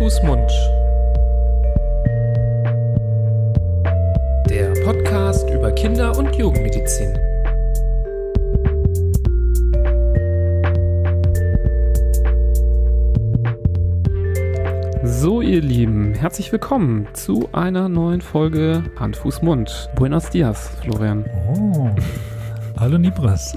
[0.00, 0.50] Fuß, Mund.
[4.48, 7.18] Der Podcast über Kinder- und Jugendmedizin.
[15.04, 19.90] So, ihr Lieben, herzlich willkommen zu einer neuen Folge Hand, Fuß, Mund.
[19.96, 21.26] Buenos dias, Florian.
[21.46, 21.90] Oh,
[22.78, 23.54] hallo Nibras.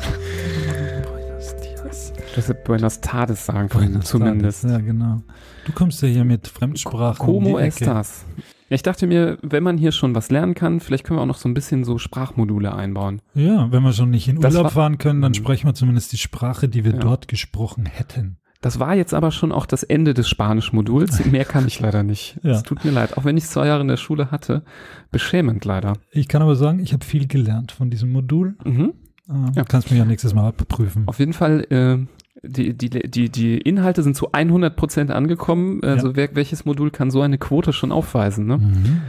[2.34, 4.64] Du hast Buenos Tardes sagen können, zumindest.
[4.64, 5.22] Ja, genau.
[5.66, 7.24] Du kommst ja hier mit Fremdsprachen.
[7.24, 8.26] Como estas?
[8.70, 11.28] Ja, ich dachte mir, wenn man hier schon was lernen kann, vielleicht können wir auch
[11.28, 13.22] noch so ein bisschen so Sprachmodule einbauen.
[13.36, 15.36] Ja, wenn wir schon nicht in Das Urlaub fahren können, dann Mhm.
[15.36, 17.00] sprechen wir zumindest die Sprache, die wir Ja.
[17.00, 18.38] dort gesprochen hätten.
[18.62, 21.24] Das war jetzt aber schon auch das Ende des Spanisch-Moduls.
[21.26, 22.40] Mehr kann ich leider nicht.
[22.42, 22.52] Ja.
[22.54, 23.16] Es tut mir leid.
[23.18, 24.64] Auch wenn ich zwei Jahre in der Schule hatte.
[25.12, 25.94] Beschämend leider.
[26.12, 28.56] Ich kann aber sagen, ich habe viel gelernt von diesem Modul.
[28.64, 28.94] Mhm.
[29.30, 29.64] Äh, Ja.
[29.66, 31.04] Kannst mich ja nächstes Mal abprüfen.
[31.08, 31.98] Auf jeden Fall, äh,
[32.44, 35.82] die, die, die, die Inhalte sind zu 100 Prozent angekommen.
[35.84, 38.46] Also wer, welches Modul kann so eine Quote schon aufweisen?
[38.46, 38.58] Ne?
[38.58, 39.02] Mhm.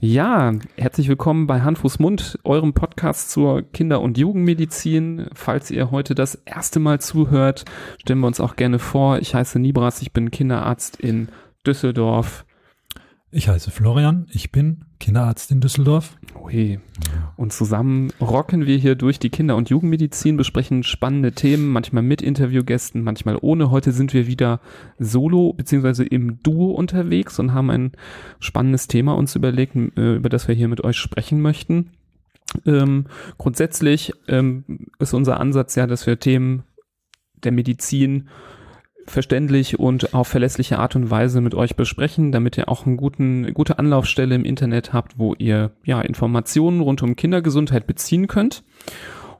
[0.00, 5.26] Ja, herzlich willkommen bei Hand, Fuß, Mund, eurem Podcast zur Kinder- und Jugendmedizin.
[5.34, 7.64] Falls ihr heute das erste Mal zuhört,
[8.00, 9.18] stellen wir uns auch gerne vor.
[9.18, 11.28] Ich heiße Nibras, ich bin Kinderarzt in
[11.66, 12.46] Düsseldorf.
[13.30, 16.16] Ich heiße Florian, ich bin Kinderarzt in Düsseldorf.
[16.42, 16.80] Ui.
[17.36, 22.22] Und zusammen rocken wir hier durch die Kinder- und Jugendmedizin, besprechen spannende Themen, manchmal mit
[22.22, 23.70] Interviewgästen, manchmal ohne.
[23.70, 24.60] Heute sind wir wieder
[24.98, 27.92] solo beziehungsweise im Duo unterwegs und haben ein
[28.40, 31.90] spannendes Thema uns überlegt, äh, über das wir hier mit euch sprechen möchten.
[32.66, 34.64] Ähm, grundsätzlich ähm,
[34.98, 36.64] ist unser Ansatz ja, dass wir Themen
[37.44, 38.28] der Medizin
[39.10, 43.78] verständlich und auf verlässliche Art und Weise mit euch besprechen, damit ihr auch guten, gute
[43.78, 48.62] Anlaufstelle im Internet habt, wo ihr ja Informationen rund um Kindergesundheit beziehen könnt.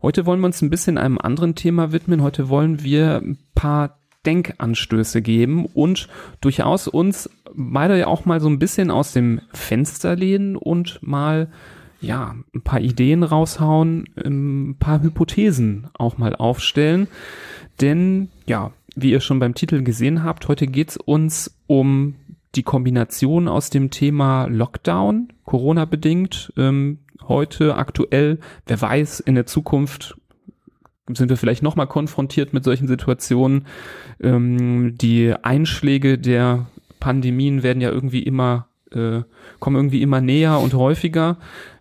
[0.02, 2.22] Heute wollen wir uns ein bisschen einem anderen Thema widmen.
[2.22, 6.08] Heute wollen wir ein paar Denkanstöße geben und
[6.40, 11.48] durchaus uns beide ja auch mal so ein bisschen aus dem Fenster lehnen und mal
[12.00, 17.08] ja, ein paar Ideen raushauen, ein paar Hypothesen auch mal aufstellen.
[17.80, 22.14] Denn, ja, wie ihr schon beim Titel gesehen habt, heute geht's uns um
[22.54, 29.46] die Kombination aus dem Thema Lockdown, Corona bedingt, ähm, heute aktuell, wer weiß, in der
[29.46, 30.16] Zukunft
[31.16, 33.66] sind wir vielleicht nochmal konfrontiert mit solchen Situationen.
[34.20, 36.66] Ähm, die Einschläge der
[37.00, 39.22] Pandemien werden ja irgendwie immer, äh,
[39.58, 41.38] kommen irgendwie immer näher und häufiger.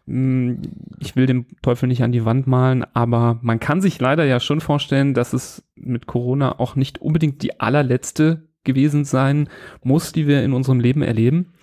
[0.07, 0.56] Mm,
[1.00, 4.40] Ich will den Teufel nicht an die Wand malen, aber man kann sich leider ja
[4.40, 9.47] schon vorstellen, dass es mit Corona auch nicht unbedingt die allerletzte gewesen sein
[9.84, 11.53] muss, die wir in unserem Leben erleben.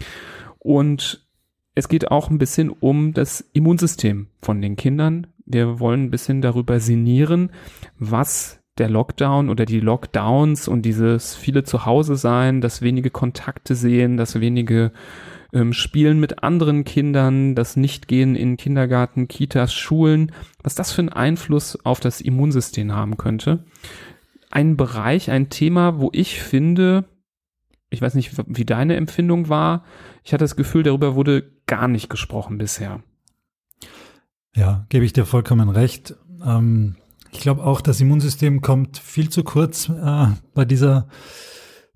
[0.58, 1.26] Und
[1.74, 5.26] es geht auch ein bisschen um das Immunsystem von den Kindern.
[5.44, 7.50] Wir wollen ein bisschen darüber sinnieren,
[7.98, 13.74] was der Lockdown oder die Lockdowns und dieses viele zu Hause sein, das wenige Kontakte
[13.74, 14.92] sehen, das wenige
[15.54, 20.32] ähm, Spielen mit anderen Kindern, das Nichtgehen in Kindergarten, Kitas, Schulen,
[20.62, 23.64] was das für einen Einfluss auf das Immunsystem haben könnte.
[24.50, 27.04] Ein Bereich, ein Thema, wo ich finde,
[27.88, 29.84] ich weiß nicht, wie deine Empfindung war,
[30.24, 33.02] ich hatte das Gefühl, darüber wurde gar nicht gesprochen bisher.
[34.54, 36.14] Ja, gebe ich dir vollkommen recht.
[36.44, 36.96] Ähm,
[37.32, 41.08] ich glaube auch, das Immunsystem kommt viel zu kurz äh, bei dieser,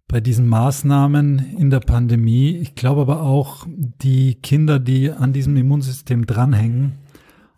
[0.09, 2.57] bei diesen Maßnahmen in der Pandemie.
[2.57, 6.95] Ich glaube aber auch, die Kinder, die an diesem Immunsystem dranhängen,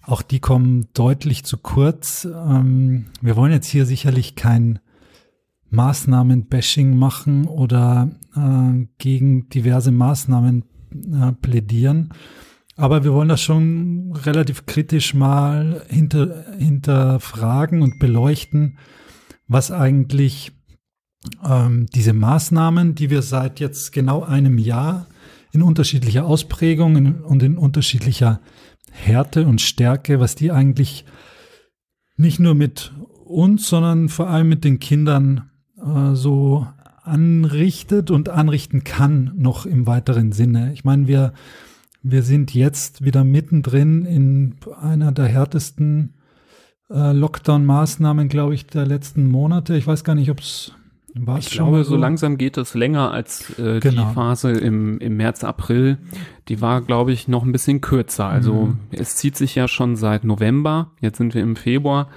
[0.02, 2.24] auch die kommen deutlich zu kurz.
[2.24, 4.80] Ähm, wir wollen jetzt hier sicherlich kein
[5.70, 12.12] Maßnahmen-Bashing machen oder äh, gegen diverse Maßnahmen äh, plädieren.
[12.76, 18.78] Aber wir wollen das schon relativ kritisch mal hinter, hinterfragen und beleuchten,
[19.46, 20.52] was eigentlich
[21.44, 25.06] ähm, diese Maßnahmen, die wir seit jetzt genau einem Jahr
[25.52, 28.40] in unterschiedlicher Ausprägung und in unterschiedlicher
[28.90, 31.04] Härte und Stärke, was die eigentlich
[32.16, 32.92] nicht nur mit
[33.24, 36.66] uns, sondern vor allem mit den Kindern äh, so
[37.02, 40.72] anrichtet und anrichten kann, noch im weiteren Sinne.
[40.72, 41.32] Ich meine, wir
[42.02, 46.14] wir sind jetzt wieder mittendrin in einer der härtesten
[46.88, 49.76] äh, Lockdown-Maßnahmen, glaube ich, der letzten Monate.
[49.76, 50.72] Ich weiß gar nicht, ob es
[51.14, 54.08] war Ich glaube, so langsam geht es länger als äh, Genau.
[54.08, 55.98] die Phase im, im März, April.
[56.48, 58.26] Die war, glaube ich, noch ein bisschen kürzer.
[58.26, 58.78] Also Mhm.
[58.92, 60.90] es zieht sich ja schon seit November.
[61.00, 62.08] Jetzt sind wir im Februar.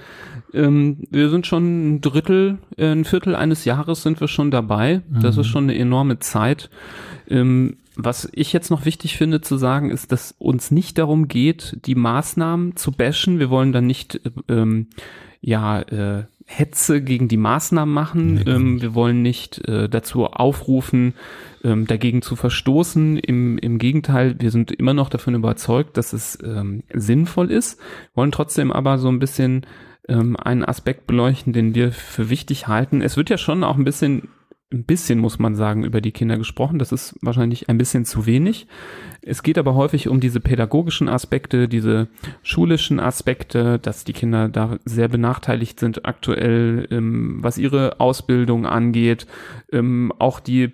[0.52, 5.02] Ähm, wir sind schon ein Drittel, äh, ein Viertel eines Jahres sind wir schon dabei.
[5.10, 5.40] Das Mhm.
[5.40, 6.70] ist schon eine enorme Zeit.
[7.28, 11.78] Ähm, was ich jetzt noch wichtig finde zu sagen, ist, dass uns nicht darum geht,
[11.86, 13.38] die Maßnahmen zu bashen.
[13.38, 14.88] Wir wollen dann nicht ähm,
[15.44, 18.34] ja äh, Hetze gegen die Maßnahmen machen.
[18.34, 21.14] Nee, ähm, wir wollen nicht äh, dazu aufrufen,
[21.62, 23.18] ähm, dagegen zu verstoßen.
[23.18, 27.80] Im, Im Gegenteil, wir sind immer noch davon überzeugt, dass es ähm, sinnvoll ist,
[28.14, 29.66] wollen trotzdem aber so ein bisschen
[30.08, 33.00] ähm, einen Aspekt beleuchten, den wir für wichtig halten.
[33.00, 34.28] Es wird ja schon auch ein bisschen
[34.72, 36.78] ein bisschen, muss man sagen, über die Kinder gesprochen.
[36.78, 38.66] Das ist wahrscheinlich ein bisschen zu wenig.
[39.22, 42.08] Es geht aber häufig um diese pädagogischen Aspekte, diese
[42.42, 49.26] schulischen Aspekte, dass die Kinder da sehr benachteiligt sind aktuell, ähm, was ihre Ausbildung angeht,
[49.72, 50.72] ähm, auch die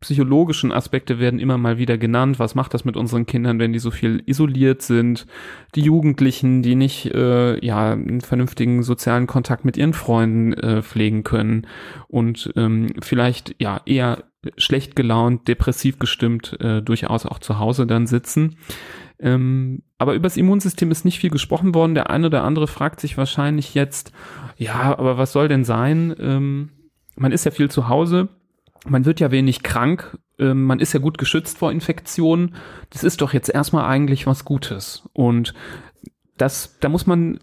[0.00, 2.38] psychologischen Aspekte werden immer mal wieder genannt.
[2.38, 5.26] Was macht das mit unseren Kindern, wenn die so viel isoliert sind?
[5.74, 11.22] Die Jugendlichen, die nicht äh, ja einen vernünftigen sozialen Kontakt mit ihren Freunden äh, pflegen
[11.22, 11.66] können
[12.08, 14.24] und ähm, vielleicht ja eher
[14.56, 18.56] schlecht gelaunt, depressiv gestimmt, äh, durchaus auch zu Hause dann sitzen.
[19.18, 21.94] Ähm, aber über das Immunsystem ist nicht viel gesprochen worden.
[21.94, 24.12] Der eine oder andere fragt sich wahrscheinlich jetzt,
[24.56, 26.14] ja, aber was soll denn sein?
[26.18, 26.70] Ähm,
[27.16, 28.28] man ist ja viel zu Hause
[28.86, 32.54] man wird ja wenig krank, ähm, man ist ja gut geschützt vor Infektionen.
[32.90, 35.08] Das ist doch jetzt erstmal eigentlich was Gutes.
[35.12, 35.54] Und
[36.36, 37.40] das, da muss man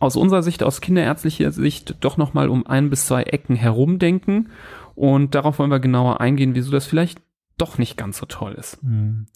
[0.00, 4.50] aus unserer Sicht, aus kinderärztlicher Sicht, doch nochmal um ein bis zwei Ecken herumdenken.
[4.94, 7.20] Und darauf wollen wir genauer eingehen, wieso das vielleicht
[7.58, 8.80] doch nicht ganz so toll ist.
[8.82, 9.26] Hm.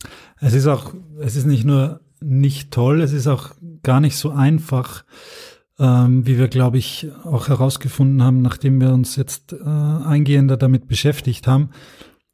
[0.41, 3.51] Es ist auch, es ist nicht nur nicht toll, es ist auch
[3.83, 5.05] gar nicht so einfach,
[5.79, 10.87] ähm, wie wir, glaube ich, auch herausgefunden haben, nachdem wir uns jetzt äh, eingehender damit
[10.87, 11.71] beschäftigt haben.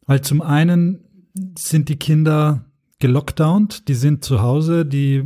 [0.07, 2.65] Weil zum einen sind die Kinder
[2.99, 5.23] gelockdownt, die sind zu Hause, die,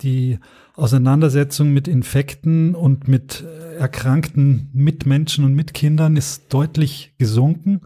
[0.00, 0.38] die
[0.74, 3.44] Auseinandersetzung mit Infekten und mit
[3.80, 7.80] erkrankten Mitmenschen und Mitkindern ist deutlich gesunken.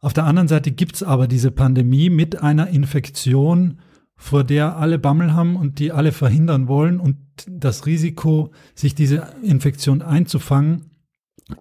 [0.00, 3.78] Auf der anderen Seite gibt es aber diese Pandemie mit einer Infektion,
[4.16, 7.00] vor der alle Bammel haben und die alle verhindern wollen.
[7.00, 7.16] Und
[7.48, 10.90] das Risiko, sich diese Infektion einzufangen,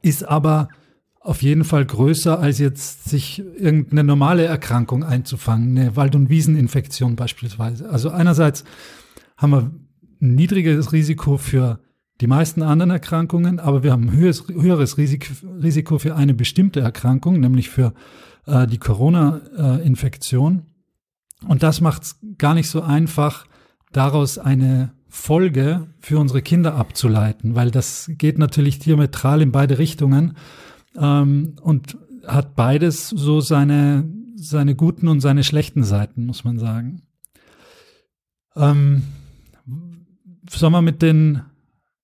[0.01, 0.69] ist aber
[1.19, 7.15] auf jeden Fall größer, als jetzt sich irgendeine normale Erkrankung einzufangen, eine Wald- und Wieseninfektion
[7.15, 7.89] beispielsweise.
[7.89, 8.63] Also einerseits
[9.35, 9.71] haben wir
[10.21, 11.79] ein niedrigeres Risiko für
[12.21, 17.69] die meisten anderen Erkrankungen, aber wir haben ein höheres, Risiko für eine bestimmte Erkrankung, nämlich
[17.69, 17.93] für
[18.45, 20.63] äh, die Corona-Infektion.
[21.47, 23.45] Und das macht es gar nicht so einfach,
[23.91, 30.35] daraus eine Folge für unsere Kinder abzuleiten, weil das geht natürlich diametral in beide Richtungen
[30.97, 31.97] ähm, und
[32.27, 37.03] hat beides so seine, seine guten und seine schlechten Seiten, muss man sagen.
[38.55, 39.03] Ähm,
[40.49, 41.41] sollen wir mit den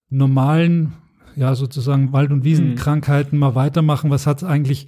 [0.09, 0.93] normalen,
[1.35, 3.39] ja, sozusagen Wald- und Wiesenkrankheiten mhm.
[3.39, 4.09] mal weitermachen?
[4.09, 4.87] Was hat es eigentlich,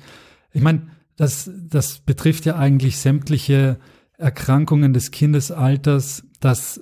[0.51, 3.79] ich meine, das, das betrifft ja eigentlich sämtliche
[4.17, 6.81] Erkrankungen des Kindesalters, dass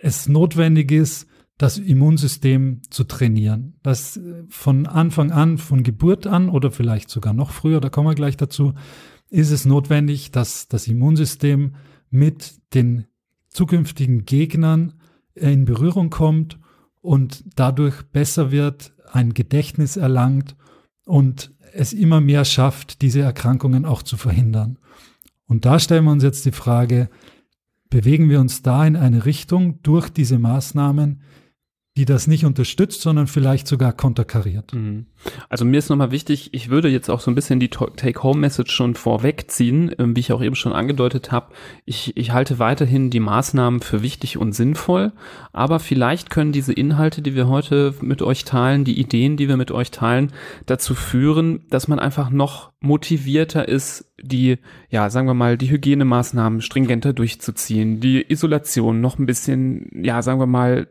[0.00, 1.26] es notwendig ist,
[1.58, 3.74] das Immunsystem zu trainieren.
[3.82, 8.14] Das von Anfang an, von Geburt an oder vielleicht sogar noch früher, da kommen wir
[8.14, 8.74] gleich dazu,
[9.30, 11.74] ist es notwendig, dass das Immunsystem
[12.10, 13.06] mit den
[13.48, 14.94] zukünftigen Gegnern
[15.34, 16.58] in Berührung kommt
[17.00, 20.56] und dadurch besser wird, ein Gedächtnis erlangt
[21.06, 24.78] und es immer mehr schafft, diese Erkrankungen auch zu verhindern.
[25.52, 27.10] Und da stellen wir uns jetzt die Frage,
[27.90, 31.20] bewegen wir uns da in eine Richtung durch diese Maßnahmen,
[31.94, 34.72] die das nicht unterstützt, sondern vielleicht sogar konterkariert.
[34.72, 35.06] Mhm.
[35.50, 38.94] Also mir ist nochmal wichtig, ich würde jetzt auch so ein bisschen die Take-Home-Message schon
[38.94, 41.52] vorwegziehen, ähm, wie ich auch eben schon angedeutet habe.
[41.84, 45.12] Ich, ich halte weiterhin die Maßnahmen für wichtig und sinnvoll,
[45.52, 49.58] aber vielleicht können diese Inhalte, die wir heute mit euch teilen, die Ideen, die wir
[49.58, 50.32] mit euch teilen,
[50.64, 54.56] dazu führen, dass man einfach noch motivierter ist, die,
[54.88, 60.40] ja, sagen wir mal, die Hygienemaßnahmen stringenter durchzuziehen, die Isolation noch ein bisschen, ja, sagen
[60.40, 60.88] wir mal,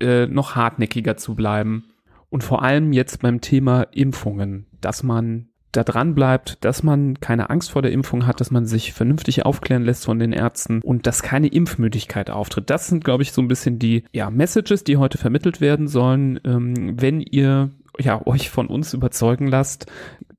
[0.00, 1.84] äh, noch hartnäckiger zu bleiben.
[2.30, 7.50] Und vor allem jetzt beim Thema Impfungen, dass man da dran bleibt, dass man keine
[7.50, 11.06] Angst vor der Impfung hat, dass man sich vernünftig aufklären lässt von den Ärzten und
[11.06, 12.70] dass keine Impfmüdigkeit auftritt.
[12.70, 16.40] Das sind, glaube ich, so ein bisschen die ja, Messages, die heute vermittelt werden sollen.
[16.44, 19.86] Ähm, wenn ihr ja, euch von uns überzeugen lasst,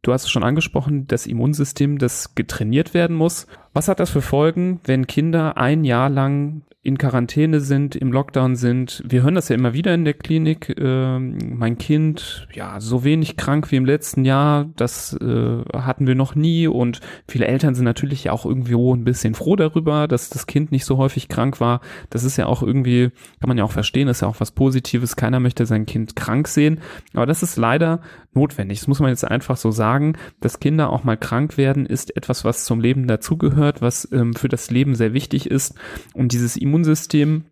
[0.01, 3.47] du hast es schon angesprochen, das Immunsystem, das getrainiert werden muss.
[3.73, 8.55] Was hat das für Folgen, wenn Kinder ein Jahr lang in Quarantäne sind, im Lockdown
[8.55, 9.01] sind.
[9.07, 10.69] Wir hören das ja immer wieder in der Klinik.
[10.77, 16.13] Äh, mein Kind, ja, so wenig krank wie im letzten Jahr, das äh, hatten wir
[16.13, 16.67] noch nie.
[16.67, 20.85] Und viele Eltern sind natürlich auch irgendwo ein bisschen froh darüber, dass das Kind nicht
[20.85, 21.81] so häufig krank war.
[22.11, 25.15] Das ist ja auch irgendwie, kann man ja auch verstehen, ist ja auch was Positives.
[25.15, 26.81] Keiner möchte sein Kind krank sehen.
[27.15, 28.01] Aber das ist leider
[28.35, 28.79] notwendig.
[28.79, 30.17] Das muss man jetzt einfach so sagen.
[30.39, 34.49] Dass Kinder auch mal krank werden, ist etwas, was zum Leben dazugehört, was ähm, für
[34.49, 35.73] das Leben sehr wichtig ist.
[36.13, 37.45] Und dieses Immunsystem,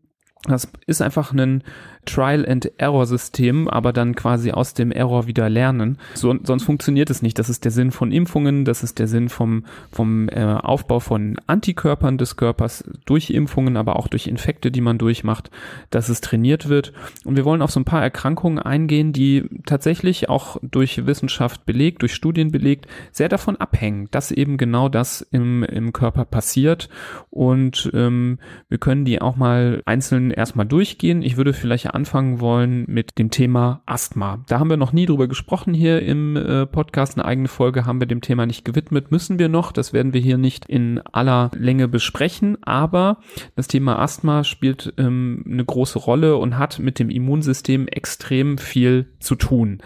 [0.44, 1.64] das ist einfach ein
[2.06, 5.98] Trial-and-Error-System, aber dann quasi aus dem Error wieder lernen.
[6.14, 7.40] So, sonst funktioniert es nicht.
[7.40, 11.38] Das ist der Sinn von Impfungen, das ist der Sinn vom, vom äh, Aufbau von
[11.48, 15.50] Antikörpern des Körpers durch Impfungen, aber auch durch Infekte, die man durchmacht,
[15.90, 16.94] dass es trainiert wird.
[17.26, 22.02] Und wir wollen auf so ein paar Erkrankungen eingehen, die tatsächlich auch durch Wissenschaft belegt,
[22.02, 26.90] durch Studien belegt, sehr davon abhängen, dass eben genau das im, im Körper passiert.
[27.30, 31.22] Und ähm, wir können die auch mal einzeln erstmal durchgehen.
[31.22, 34.44] Ich würde vielleicht anfangen wollen mit dem Thema Asthma.
[34.48, 37.18] Da haben wir noch nie drüber gesprochen hier im äh, Podcast.
[37.18, 39.12] Eine eigene Folge haben wir dem Thema nicht gewidmet.
[39.12, 39.72] Müssen wir noch.
[39.72, 42.58] Das werden wir hier nicht in aller Länge besprechen.
[42.64, 43.18] Aber
[43.56, 49.08] das Thema Asthma spielt ähm, eine große Rolle und hat mit dem Immunsystem extrem viel
[49.20, 49.80] zu tun.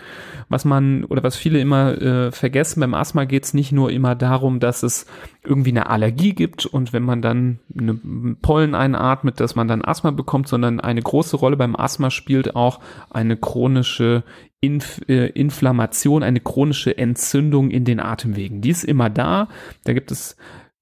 [0.49, 4.15] Was man oder was viele immer äh, vergessen, beim Asthma geht es nicht nur immer
[4.15, 5.05] darum, dass es
[5.43, 7.93] irgendwie eine Allergie gibt und wenn man dann eine
[8.41, 12.79] Pollen einatmet, dass man dann Asthma bekommt, sondern eine große Rolle beim Asthma spielt auch
[13.09, 14.23] eine chronische
[14.59, 18.61] Inf äh, Inflammation, eine chronische Entzündung in den Atemwegen.
[18.61, 19.49] Die ist immer da.
[19.83, 20.35] Da gibt es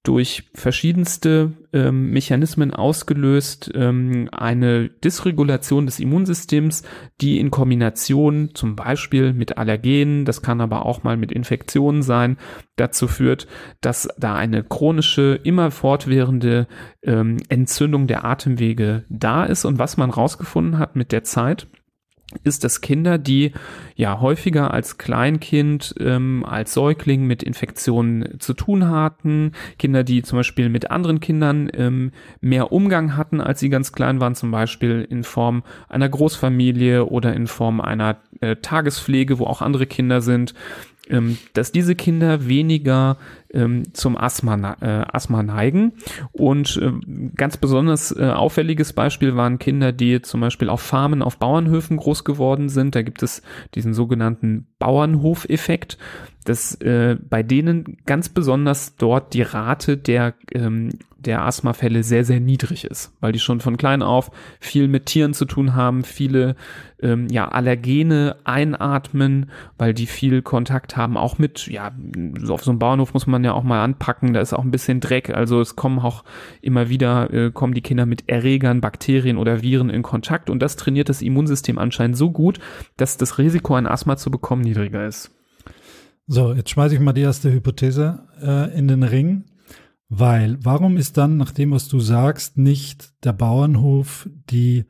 [0.06, 6.84] durch verschiedenste ähm, Mechanismen ausgelöst, ähm, eine Dysregulation des Immunsystems,
[7.22, 12.38] die in Kombination zum Beispiel mit Allergenen, das kann aber auch mal mit Infektionen sein,
[12.76, 13.48] dazu führt,
[13.82, 16.68] dass da eine chronische, immer fortwährende
[17.02, 19.66] ähm, Entzündung der Atemwege da ist.
[19.66, 21.68] Und was man rausgefunden hat mit der Zeit,
[22.44, 23.52] ist, dass Kinder, die
[23.96, 30.38] ja häufiger als Kleinkind, ähm, als Säugling mit Infektionen zu tun hatten, Kinder, die zum
[30.38, 32.12] Beispiel mit anderen Kindern ähm,
[32.42, 37.34] mehr Umgang hatten, als sie ganz klein waren, zum Beispiel in Form einer Großfamilie oder
[37.34, 40.54] in Form einer äh, Tagespflege, wo auch andere Kinder sind,
[41.10, 43.18] ähm, dass diese Kinder weniger
[43.54, 45.94] ähm, zum Asthma, äh, Asthma neigen.
[46.32, 46.92] Und äh,
[47.36, 52.24] ganz besonders äh, auffälliges Beispiel waren Kinder, die zum Beispiel auf Farmen, auf Bauernhöfen groß
[52.24, 52.96] geworden sind.
[52.96, 53.42] Da gibt es
[53.76, 55.98] diesen sogenannten Bauernhofeffekt,
[56.46, 60.92] dass äh, bei denen ganz besonders dort die Rate der ähm,
[61.26, 65.34] der Asthmafälle sehr, sehr niedrig ist, weil die schon von klein auf viel mit Tieren
[65.34, 66.56] zu tun haben, viele
[67.02, 71.92] ähm, ja, Allergene einatmen, weil die viel Kontakt haben, auch mit, ja,
[72.48, 75.00] auf so einem Bauernhof muss man ja auch mal anpacken, da ist auch ein bisschen
[75.00, 76.24] Dreck, also es kommen auch
[76.62, 80.76] immer wieder, äh, kommen die Kinder mit Erregern, Bakterien oder Viren in Kontakt und das
[80.76, 82.60] trainiert das Immunsystem anscheinend so gut,
[82.98, 85.32] dass das Risiko, ein Asthma zu bekommen, niedriger ist.
[86.28, 89.46] So, jetzt schmeiße ich mal die erste Hypothese äh, in den Ring.
[90.10, 94.86] Weil, warum ist dann, nach dem, was du sagst, nicht der Bauernhof die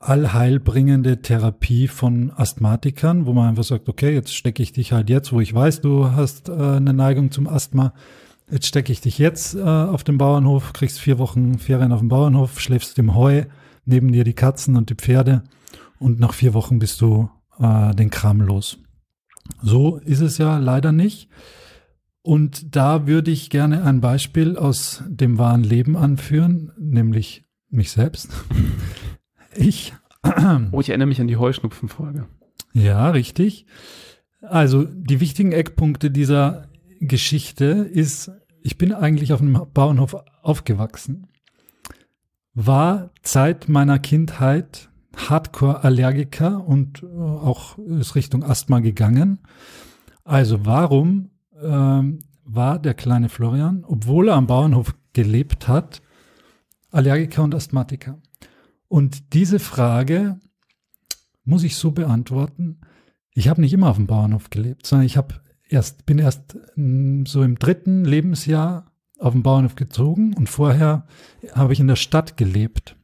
[0.00, 5.32] allheilbringende Therapie von Asthmatikern, wo man einfach sagt, okay, jetzt stecke ich dich halt jetzt,
[5.32, 7.94] wo ich weiß, du hast äh, eine Neigung zum Asthma,
[8.50, 12.08] jetzt stecke ich dich jetzt äh, auf dem Bauernhof, kriegst vier Wochen Ferien auf dem
[12.08, 13.44] Bauernhof, schläfst im Heu,
[13.84, 15.44] neben dir die Katzen und die Pferde
[15.98, 17.30] und nach vier Wochen bist du
[17.60, 18.81] äh, den Kram los.
[19.62, 21.28] So ist es ja leider nicht.
[22.22, 28.30] Und da würde ich gerne ein Beispiel aus dem wahren Leben anführen, nämlich mich selbst.
[29.54, 29.92] Ich.
[30.72, 32.26] Oh, ich erinnere mich an die Heuschnupfenfolge.
[32.72, 33.66] Ja, richtig.
[34.40, 36.68] Also die wichtigen Eckpunkte dieser
[37.00, 38.30] Geschichte ist,
[38.62, 41.26] ich bin eigentlich auf einem Bauernhof aufgewachsen,
[42.54, 49.40] war seit meiner Kindheit Hardcore-Allergiker und auch ist Richtung Asthma gegangen.
[50.24, 56.02] Also warum ähm, war der kleine Florian, obwohl er am Bauernhof gelebt hat,
[56.90, 58.18] Allergiker und Asthmatiker.
[58.88, 60.38] Und diese Frage
[61.44, 62.80] muss ich so beantworten.
[63.34, 65.36] Ich habe nicht immer auf dem Bauernhof gelebt, sondern ich habe
[65.68, 71.06] erst, bin erst mm, so im dritten Lebensjahr auf dem Bauernhof gezogen und vorher
[71.54, 72.96] habe ich in der Stadt gelebt.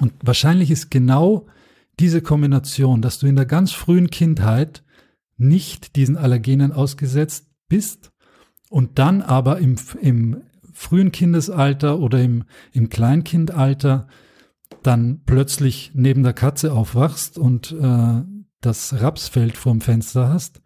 [0.00, 1.46] Und wahrscheinlich ist genau
[2.00, 4.82] diese Kombination, dass du in der ganz frühen Kindheit
[5.36, 8.12] nicht diesen Allergenen ausgesetzt bist
[8.68, 14.08] und dann aber im, im frühen Kindesalter oder im, im Kleinkindalter
[14.82, 18.22] dann plötzlich neben der Katze aufwachst und äh,
[18.60, 20.60] das Rapsfeld vorm Fenster hast.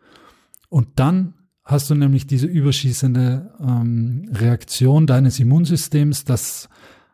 [0.68, 6.68] Und dann hast du nämlich diese überschießende ähm, Reaktion deines Immunsystems, das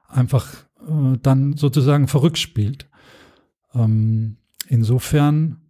[0.08, 0.48] einfach
[0.86, 2.88] äh, dann sozusagen verrückt spielt.
[3.74, 4.36] Ähm,
[4.68, 5.60] insofern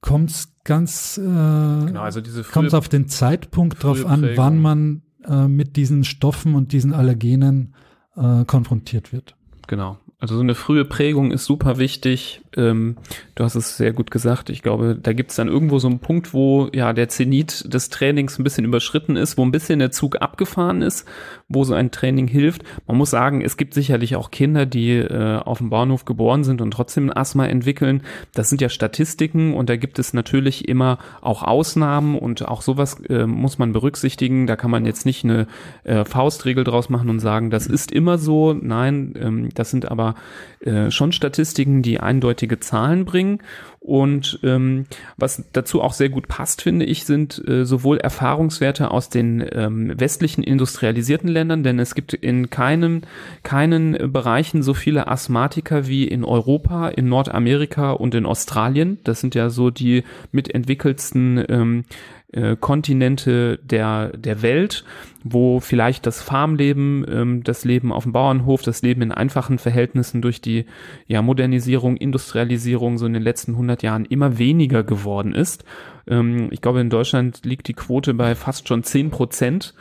[0.00, 2.20] kommt es ganz, äh, genau, also
[2.50, 7.74] kommt auf den Zeitpunkt drauf an, wann man äh, mit diesen Stoffen und diesen Allergenen
[8.16, 9.36] äh, konfrontiert wird.
[9.68, 9.98] Genau.
[10.18, 12.42] Also so eine frühe Prägung ist super wichtig.
[12.56, 12.96] Ähm,
[13.34, 14.50] du hast es sehr gut gesagt.
[14.50, 17.88] Ich glaube, da gibt es dann irgendwo so einen Punkt, wo ja der Zenit des
[17.88, 21.08] Trainings ein bisschen überschritten ist, wo ein bisschen der Zug abgefahren ist,
[21.54, 22.62] wo so ein Training hilft.
[22.86, 26.60] Man muss sagen, es gibt sicherlich auch Kinder, die äh, auf dem Bahnhof geboren sind
[26.60, 28.02] und trotzdem ein Asthma entwickeln.
[28.34, 33.00] Das sind ja Statistiken und da gibt es natürlich immer auch Ausnahmen und auch sowas
[33.08, 34.46] äh, muss man berücksichtigen.
[34.46, 35.46] Da kann man jetzt nicht eine
[35.84, 38.52] äh, Faustregel draus machen und sagen, das ist immer so.
[38.52, 40.14] Nein, ähm, das sind aber
[40.60, 43.38] äh, schon Statistiken, die eindeutige Zahlen bringen.
[43.84, 44.86] Und ähm,
[45.16, 49.92] was dazu auch sehr gut passt, finde ich, sind äh, sowohl Erfahrungswerte aus den ähm,
[49.98, 53.02] westlichen industrialisierten Ländern, denn es gibt in keinem,
[53.42, 58.98] keinen Bereichen so viele Asthmatiker wie in Europa, in Nordamerika und in Australien.
[59.02, 61.84] Das sind ja so die mitentwickelsten ähm,
[62.32, 64.84] äh, Kontinente der, der Welt,
[65.22, 70.22] wo vielleicht das Farmleben, ähm, das Leben auf dem Bauernhof, das Leben in einfachen Verhältnissen
[70.22, 70.64] durch die
[71.06, 75.64] ja, Modernisierung, Industrialisierung so in den letzten 100 Jahren immer weniger geworden ist.
[76.06, 79.74] Ähm, ich glaube, in Deutschland liegt die Quote bei fast schon 10 Prozent.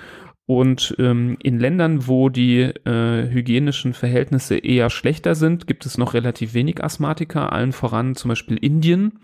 [0.48, 6.14] Und ähm, in Ländern, wo die äh, hygienischen Verhältnisse eher schlechter sind, gibt es noch
[6.14, 9.20] relativ wenig Asthmatiker, allen voran zum Beispiel Indien.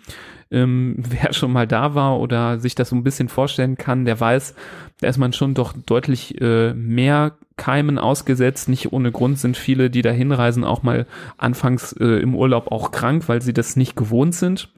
[0.51, 4.19] Ähm, wer schon mal da war oder sich das so ein bisschen vorstellen kann, der
[4.19, 4.55] weiß,
[5.01, 8.69] da ist man schon doch deutlich äh, mehr Keimen ausgesetzt.
[8.69, 11.07] Nicht ohne Grund sind viele, die da hinreisen, auch mal
[11.37, 14.69] anfangs äh, im Urlaub auch krank, weil sie das nicht gewohnt sind.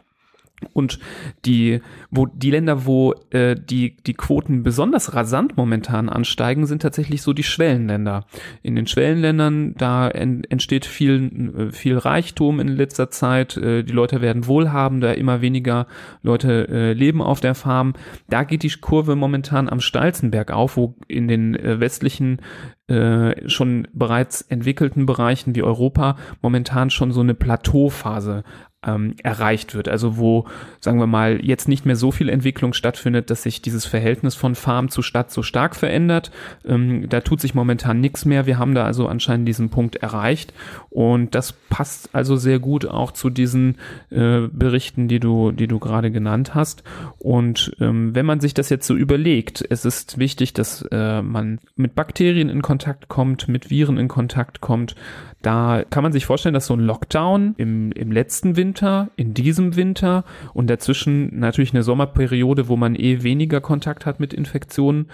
[0.74, 1.00] Und
[1.46, 7.22] die, wo die Länder, wo äh, die, die Quoten besonders rasant momentan ansteigen, sind tatsächlich
[7.22, 8.26] so die Schwellenländer.
[8.62, 13.94] In den Schwellenländern, da en, entsteht viel, äh, viel Reichtum in letzter Zeit, äh, die
[13.94, 15.88] Leute werden wohlhabender, immer weniger
[16.22, 17.94] Leute äh, leben auf der Farm.
[18.30, 22.42] Da geht die Kurve momentan am steilsten bergauf, wo in den äh, westlichen
[22.88, 28.44] äh, schon bereits entwickelten Bereichen wie Europa momentan schon so eine Plateauphase
[28.86, 29.90] ähm, erreicht wird.
[29.90, 30.46] Also wo,
[30.80, 34.56] sagen wir mal, jetzt nicht mehr so viel Entwicklung stattfindet, dass sich dieses Verhältnis von
[34.56, 36.32] Farm zu Stadt so stark verändert.
[36.66, 38.46] Ähm, da tut sich momentan nichts mehr.
[38.46, 40.54] Wir haben da also anscheinend diesen Punkt erreicht.
[40.90, 43.76] Und das passt also sehr gut auch zu diesen
[44.12, 46.84] äh, Berichten, die du, die du gerade genannt hast.
[47.18, 51.60] Und ähm, wenn man sich das jetzt so überlegt, es ist wichtig, dass äh, man
[51.76, 54.96] mit Bakterien in Kontakt kommt, mit Viren in Kontakt kommt,
[55.42, 59.76] da kann man sich vorstellen, dass so ein Lockdown im, im letzten Winter, in diesem
[59.76, 65.08] Winter und dazwischen natürlich eine Sommerperiode, wo man eh weniger Kontakt hat mit Infektionen,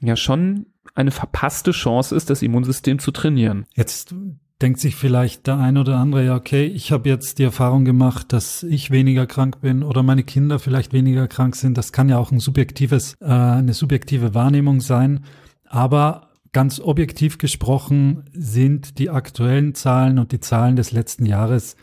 [0.00, 3.66] ja schon eine verpasste Chance ist, das Immunsystem zu trainieren.
[3.74, 4.14] Jetzt
[4.62, 8.32] denkt sich vielleicht der ein oder andere, ja, okay, ich habe jetzt die Erfahrung gemacht,
[8.32, 11.76] dass ich weniger krank bin oder meine Kinder vielleicht weniger krank sind.
[11.76, 15.24] Das kann ja auch ein subjektives, äh, eine subjektive Wahrnehmung sein.
[15.68, 21.76] Aber Ganz objektiv gesprochen sind die aktuellen Zahlen und die Zahlen des letzten Jahres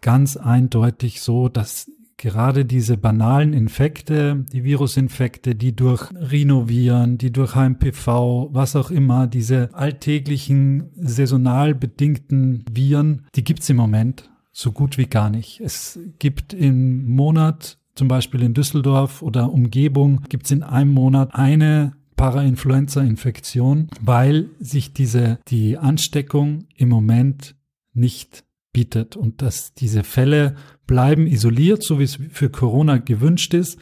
[0.00, 7.54] ganz eindeutig so, dass gerade diese banalen Infekte, die Virusinfekte, die durch Rhinoviren, die durch
[7.54, 14.98] HMPV, was auch immer, diese alltäglichen saisonal bedingten Viren, die gibt's im Moment so gut
[14.98, 15.60] wie gar nicht.
[15.60, 21.92] Es gibt im Monat, zum Beispiel in Düsseldorf oder Umgebung, gibt's in einem Monat eine
[22.18, 27.54] Parainfluenza-Infektion, weil sich diese, die Ansteckung im Moment
[27.94, 33.78] nicht bietet und dass diese Fälle bleiben isoliert, so wie es für Corona gewünscht ist.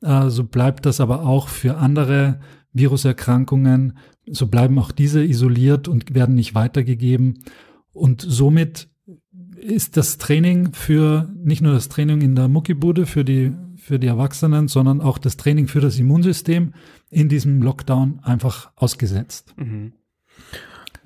[0.00, 2.40] Äh, so bleibt das aber auch für andere
[2.72, 3.98] Viruserkrankungen.
[4.26, 7.42] So bleiben auch diese isoliert und werden nicht weitergegeben.
[7.92, 8.88] Und somit
[9.56, 14.06] ist das Training für nicht nur das Training in der Muckibude für die für die
[14.06, 16.74] Erwachsenen, sondern auch das Training für das Immunsystem
[17.10, 19.54] in diesem Lockdown einfach ausgesetzt.
[19.56, 19.92] Mhm.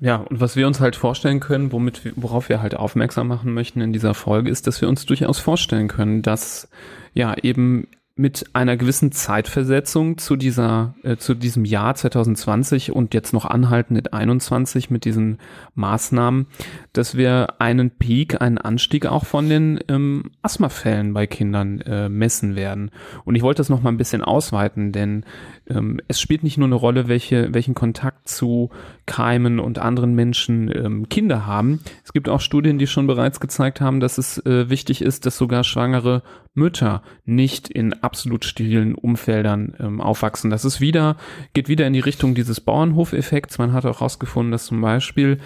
[0.01, 3.79] Ja, und was wir uns halt vorstellen können, womit worauf wir halt aufmerksam machen möchten
[3.81, 6.69] in dieser Folge, ist, dass wir uns durchaus vorstellen können, dass
[7.13, 13.33] ja eben mit einer gewissen Zeitversetzung zu dieser, äh, zu diesem Jahr 2020 und jetzt
[13.33, 15.37] noch anhaltend mit 21 mit diesen
[15.73, 16.47] Maßnahmen,
[16.93, 22.55] dass wir einen Peak, einen Anstieg auch von den ähm, Asthmafällen bei Kindern äh, messen
[22.55, 22.89] werden.
[23.25, 25.25] Und ich wollte das noch mal ein bisschen ausweiten, denn
[25.69, 28.69] ähm, es spielt nicht nur eine Rolle, welche, welchen Kontakt zu
[29.05, 31.81] Keimen und anderen Menschen ähm, Kinder haben.
[32.03, 35.37] Es gibt auch Studien, die schon bereits gezeigt haben, dass es äh, wichtig ist, dass
[35.37, 36.23] sogar schwangere
[36.53, 40.49] Mütter nicht in absolut sterilen Umfeldern ähm, aufwachsen.
[40.49, 41.17] Das ist wieder,
[41.53, 43.57] geht wieder in die Richtung dieses Bauernhofeffekts.
[43.57, 45.39] Man hat auch herausgefunden, dass zum Beispiel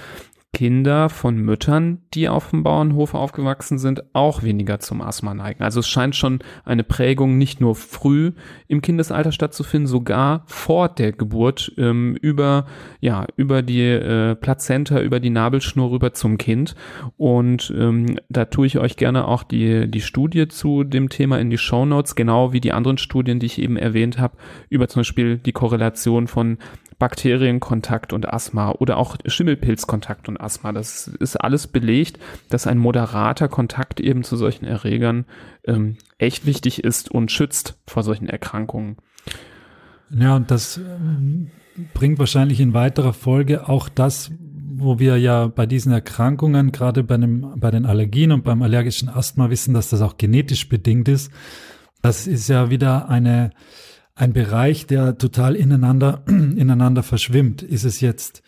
[0.52, 5.64] Kinder von Müttern, die auf dem Bauernhof aufgewachsen sind, auch weniger zum Asthma neigen.
[5.64, 8.32] Also es scheint schon eine Prägung nicht nur früh
[8.68, 12.66] im Kindesalter stattzufinden, sogar vor der Geburt ähm, über
[13.00, 16.76] ja über die äh, Plazenta, über die Nabelschnur rüber zum Kind.
[17.16, 21.52] Und ähm, da tue ich euch gerne auch die die Studie zu dem Thema in
[21.52, 24.36] die Show Notes, genau wie die anderen Studien, die ich eben erwähnt habe,
[24.70, 26.58] über zum Beispiel die Korrelation von
[27.00, 30.74] Bakterienkontakt und Asthma oder auch Schimmelpilzkontakt und Asthma.
[30.74, 35.26] Das ist alles belegt, dass ein moderater Kontakt eben zu solchen Erregern
[35.66, 38.98] ähm, echt wichtig ist und schützt vor solchen Erkrankungen.
[40.12, 41.52] Ja, und das ähm,
[41.94, 44.32] bringt wahrscheinlich in weiterer Folge auch das,
[44.76, 49.10] wo wir ja bei diesen Erkrankungen, gerade bei, dem, bei den Allergien und beim allergischen
[49.10, 51.32] Asthma wissen, dass das auch genetisch bedingt ist.
[52.02, 53.52] Das ist ja wieder eine
[54.20, 57.62] ein Bereich, der total ineinander, ineinander verschwimmt.
[57.62, 58.44] Ist es jetzt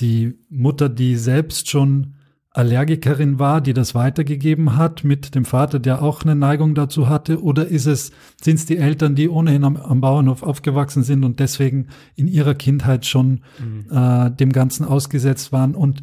[0.00, 2.14] die Mutter, die selbst schon
[2.48, 7.42] Allergikerin war, die das weitergegeben hat, mit dem Vater, der auch eine Neigung dazu hatte,
[7.42, 8.10] oder ist es,
[8.42, 12.54] sind es die Eltern, die ohnehin am, am Bauernhof aufgewachsen sind und deswegen in ihrer
[12.54, 13.86] Kindheit schon mhm.
[13.90, 15.74] äh, dem Ganzen ausgesetzt waren?
[15.74, 16.00] Und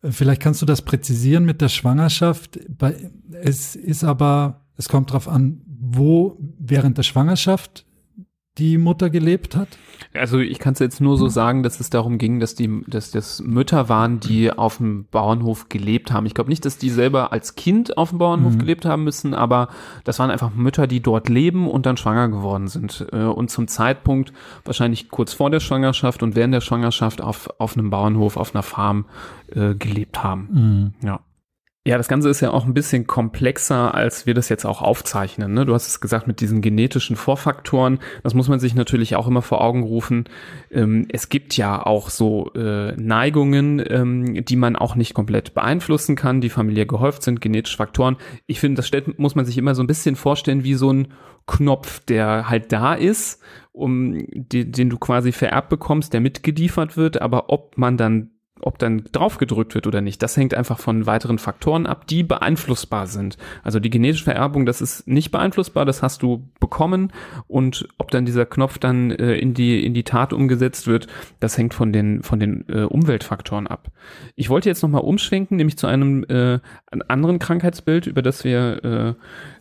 [0.00, 2.58] äh, vielleicht kannst du das präzisieren mit der Schwangerschaft.
[2.68, 2.94] Bei,
[3.42, 7.86] es ist aber, es kommt darauf an, wo während der Schwangerschaft
[8.58, 9.68] die Mutter gelebt hat?
[10.14, 13.10] Also ich kann es jetzt nur so sagen, dass es darum ging, dass die, dass
[13.10, 16.26] das Mütter waren, die auf dem Bauernhof gelebt haben.
[16.26, 18.58] Ich glaube nicht, dass die selber als Kind auf dem Bauernhof mhm.
[18.58, 19.68] gelebt haben müssen, aber
[20.04, 23.68] das waren einfach Mütter, die dort leben und dann schwanger geworden sind äh, und zum
[23.68, 24.32] Zeitpunkt
[24.64, 28.62] wahrscheinlich kurz vor der Schwangerschaft und während der Schwangerschaft auf auf einem Bauernhof, auf einer
[28.62, 29.06] Farm
[29.48, 30.94] äh, gelebt haben.
[31.02, 31.06] Mhm.
[31.06, 31.20] Ja.
[31.86, 35.54] Ja, das Ganze ist ja auch ein bisschen komplexer, als wir das jetzt auch aufzeichnen.
[35.54, 35.64] Ne?
[35.64, 38.00] Du hast es gesagt mit diesen genetischen Vorfaktoren.
[38.24, 40.24] Das muss man sich natürlich auch immer vor Augen rufen.
[40.72, 46.16] Ähm, es gibt ja auch so äh, Neigungen, ähm, die man auch nicht komplett beeinflussen
[46.16, 48.16] kann, die familiär gehäuft sind, genetische Faktoren.
[48.48, 51.14] Ich finde, das stellt, muss man sich immer so ein bisschen vorstellen wie so ein
[51.46, 57.22] Knopf, der halt da ist, um den, den du quasi vererbt bekommst, der mitgeliefert wird,
[57.22, 61.06] aber ob man dann ob dann drauf gedrückt wird oder nicht, das hängt einfach von
[61.06, 63.36] weiteren Faktoren ab, die beeinflussbar sind.
[63.62, 67.12] Also die genetische Vererbung, das ist nicht beeinflussbar, das hast du bekommen
[67.46, 71.06] und ob dann dieser Knopf dann äh, in die in die Tat umgesetzt wird,
[71.40, 73.90] das hängt von den von den äh, Umweltfaktoren ab.
[74.34, 76.58] Ich wollte jetzt noch mal umschwenken, nämlich zu einem äh,
[77.08, 79.14] anderen Krankheitsbild, über das wir äh,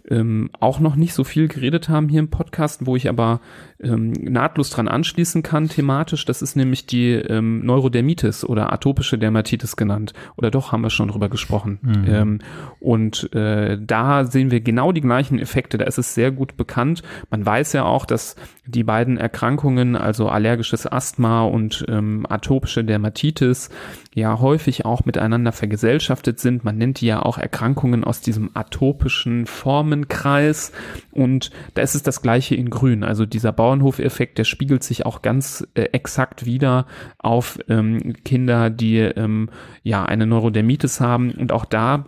[0.09, 3.41] ähm, auch noch nicht so viel geredet haben hier im Podcast, wo ich aber
[3.81, 6.25] ähm, nahtlos dran anschließen kann thematisch.
[6.25, 10.13] Das ist nämlich die ähm, Neurodermitis oder atopische Dermatitis genannt.
[10.37, 11.79] Oder doch haben wir schon drüber gesprochen.
[11.81, 12.05] Mhm.
[12.07, 12.39] Ähm,
[12.79, 15.77] und äh, da sehen wir genau die gleichen Effekte.
[15.77, 17.01] Da ist es sehr gut bekannt.
[17.29, 23.69] Man weiß ja auch, dass die beiden Erkrankungen, also allergisches Asthma und ähm, atopische Dermatitis,
[24.15, 26.63] ja häufig auch miteinander vergesellschaftet sind.
[26.63, 30.71] Man nennt die ja auch Erkrankungen aus diesem atopischen Formenkreis.
[31.11, 33.03] Und da ist es das gleiche in Grün.
[33.03, 36.85] Also dieser Bauernhofeffekt, der spiegelt sich auch ganz äh, exakt wieder
[37.19, 39.49] auf ähm, Kinder, die ähm,
[39.83, 41.31] ja eine Neurodermitis haben.
[41.31, 42.05] Und auch da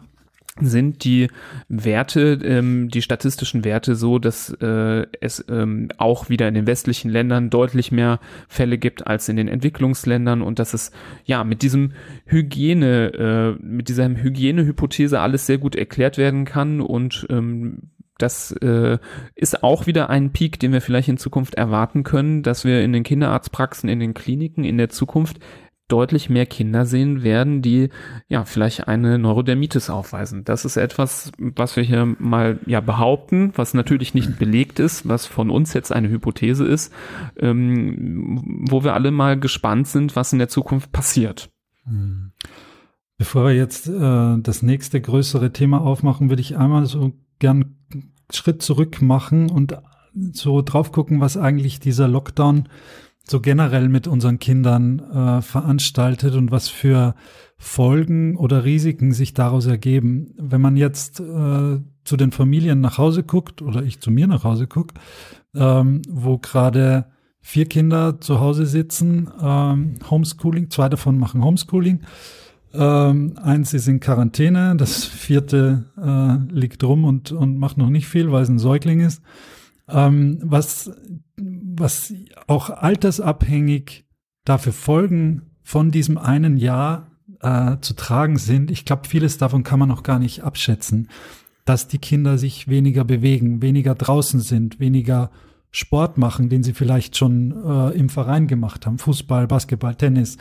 [0.60, 1.30] sind die
[1.70, 7.10] Werte, ähm, die statistischen Werte so, dass äh, es ähm, auch wieder in den westlichen
[7.10, 10.92] Ländern deutlich mehr Fälle gibt als in den Entwicklungsländern und dass es
[11.26, 11.94] ja mit diesem
[12.26, 18.98] Hygiene, äh, mit dieser Hygienehypothese alles sehr gut erklärt werden kann und ähm, das äh,
[19.36, 22.92] ist auch wieder ein Peak, den wir vielleicht in Zukunft erwarten können, dass wir in
[22.92, 25.38] den Kinderarztpraxen, in den Kliniken in der Zukunft
[25.88, 27.90] deutlich mehr Kinder sehen werden, die
[28.28, 30.44] ja vielleicht eine Neurodermitis aufweisen.
[30.44, 35.26] Das ist etwas, was wir hier mal ja behaupten, was natürlich nicht belegt ist, was
[35.26, 36.94] von uns jetzt eine Hypothese ist,
[37.38, 41.50] ähm, wo wir alle mal gespannt sind, was in der Zukunft passiert.
[41.86, 42.32] Hm.
[43.18, 47.78] Bevor wir jetzt äh, das nächste größere Thema aufmachen, würde ich einmal so gern
[48.32, 49.78] Schritt zurück machen und
[50.34, 52.68] so drauf gucken, was eigentlich dieser Lockdown
[53.30, 57.16] so generell mit unseren Kindern äh, veranstaltet und was für
[57.58, 60.34] Folgen oder Risiken sich daraus ergeben.
[60.38, 64.44] Wenn man jetzt äh, zu den Familien nach Hause guckt oder ich zu mir nach
[64.44, 64.94] Hause gucke,
[65.56, 67.08] ähm, wo gerade
[67.42, 72.02] vier Kinder zu Hause sitzen, ähm, Homeschooling, zwei davon machen Homeschooling,
[72.74, 78.08] ähm, eins ist in Quarantäne, das vierte äh, liegt rum und, und macht noch nicht
[78.08, 79.22] viel, weil es ein Säugling ist.
[79.90, 80.92] Ähm, was
[81.80, 82.14] was
[82.48, 84.06] auch altersabhängig
[84.46, 87.12] dafür Folgen von diesem einen Jahr
[87.42, 88.72] äh, zu tragen sind.
[88.72, 91.10] Ich glaube, vieles davon kann man noch gar nicht abschätzen,
[91.66, 95.32] dass die Kinder sich weniger bewegen, weniger draußen sind, weniger
[95.72, 100.38] Sport machen, den sie vielleicht schon äh, im Verein gemacht haben, Fußball, Basketball, Tennis,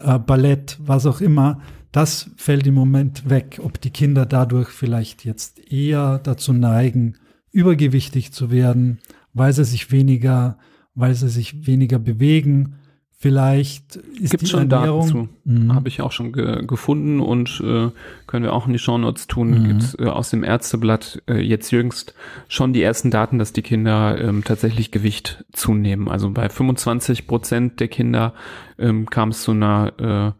[0.00, 1.60] äh, Ballett, was auch immer,
[1.92, 3.60] das fällt im Moment weg.
[3.62, 7.14] Ob die Kinder dadurch vielleicht jetzt eher dazu neigen,
[7.52, 8.98] übergewichtig zu werden,
[9.32, 10.58] weil sie sich weniger,
[10.94, 12.76] weil sie sich weniger bewegen,
[13.24, 15.28] Vielleicht ist Gibt die schon Ernährung, Daten zu.
[15.44, 15.74] Mhm.
[15.74, 17.88] Habe ich auch schon ge gefunden und äh,
[18.26, 19.50] können wir auch in die Shownotes tun.
[19.50, 19.68] Mhm.
[19.68, 22.14] Gibt's äh, aus dem Ärzteblatt äh, jetzt jüngst
[22.48, 26.08] schon die ersten Daten, dass die Kinder ähm, tatsächlich Gewicht zunehmen.
[26.08, 28.34] Also bei 25 Prozent der Kinder
[28.78, 30.34] ähm, kam es zu einer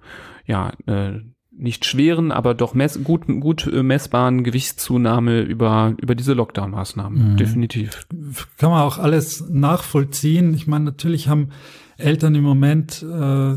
[0.46, 1.20] äh, ja äh,
[1.56, 7.32] nicht schweren, aber doch mess gut, gut äh, messbaren Gewichtszunahme über, über diese Lockdown-Maßnahmen.
[7.32, 7.36] Mhm.
[7.36, 8.06] Definitiv.
[8.58, 10.54] kann man auch alles nachvollziehen.
[10.54, 11.50] Ich meine, natürlich haben
[11.96, 13.54] Eltern im Moment, äh,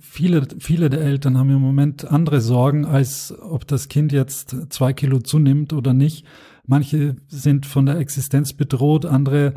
[0.00, 4.92] viele, viele der Eltern haben im Moment andere Sorgen, als ob das Kind jetzt zwei
[4.92, 6.24] Kilo zunimmt oder nicht.
[6.66, 9.54] Manche sind von der Existenz bedroht, andere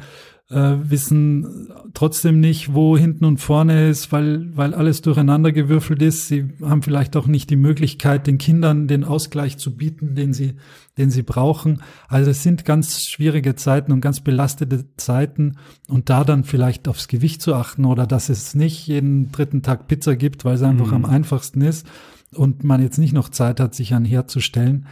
[0.50, 6.28] äh, wissen trotzdem nicht, wo hinten und vorne ist, weil, weil alles durcheinander gewürfelt ist.
[6.30, 10.54] Sie haben vielleicht auch nicht die Möglichkeit, den Kindern den Ausgleich zu bieten, den sie,
[10.98, 11.82] den sie brauchen.
[12.08, 15.58] Also es sind ganz schwierige Zeiten und ganz belastete Zeiten
[15.90, 19.88] und da dann vielleicht aufs Gewicht zu achten oder dass es nicht jeden dritten Tag
[19.88, 20.94] Pizza gibt, weil es einfach Mhm.
[20.94, 21.86] am einfachsten ist
[22.34, 24.86] und man jetzt nicht noch Zeit hat, sich an den Herd zu stellen.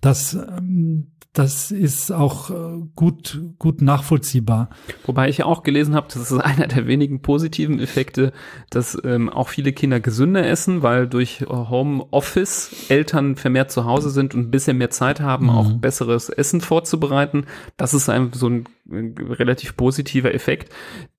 [0.00, 2.54] Das, ähm, das ist auch äh,
[2.94, 4.70] gut, gut nachvollziehbar.
[5.04, 8.32] Wobei ich ja auch gelesen habe, das ist einer der wenigen positiven Effekte,
[8.70, 14.10] dass ähm, auch viele Kinder gesünder essen, weil durch äh, Homeoffice Eltern vermehrt zu Hause
[14.10, 15.50] sind und ein bisschen mehr Zeit haben, Mhm.
[15.50, 17.46] auch besseres Essen vorzubereiten.
[17.76, 20.72] Das ist ein, so ein relativ positiver Effekt.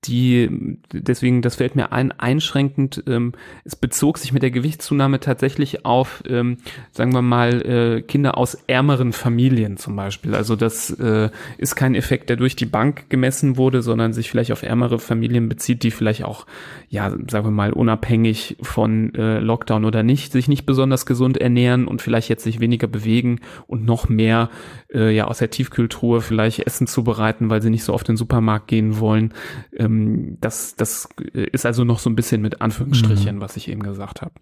[0.04, 3.32] Die, deswegen, das fällt mir ein, einschränkend, ähm,
[3.64, 6.58] es bezog sich mit der Gewichtszunahme tatsächlich auf, ähm,
[6.92, 10.34] sagen wir mal, äh, Kinder aus ärmeren Familien zum Beispiel.
[10.36, 14.52] Also das äh, ist kein Effekt, der durch die Bank gemessen wurde, sondern sich vielleicht
[14.52, 16.46] auf ärmere Familien bezieht, die vielleicht auch,
[16.88, 21.88] ja, sagen wir mal, unabhängig von äh, Lockdown oder nicht, sich nicht besonders gesund ernähren
[21.88, 24.50] und vielleicht jetzt sich weniger bewegen und noch mehr
[24.94, 28.18] äh, ja aus der Tiefkühltruhe vielleicht Essen zubereiten, weil sie nicht so oft in den
[28.18, 29.32] Supermarkt gehen wollen.
[29.76, 34.22] Ähm, das, das ist also noch so ein bisschen mit Anführungsstrichen, was ich eben gesagt
[34.22, 34.34] habe.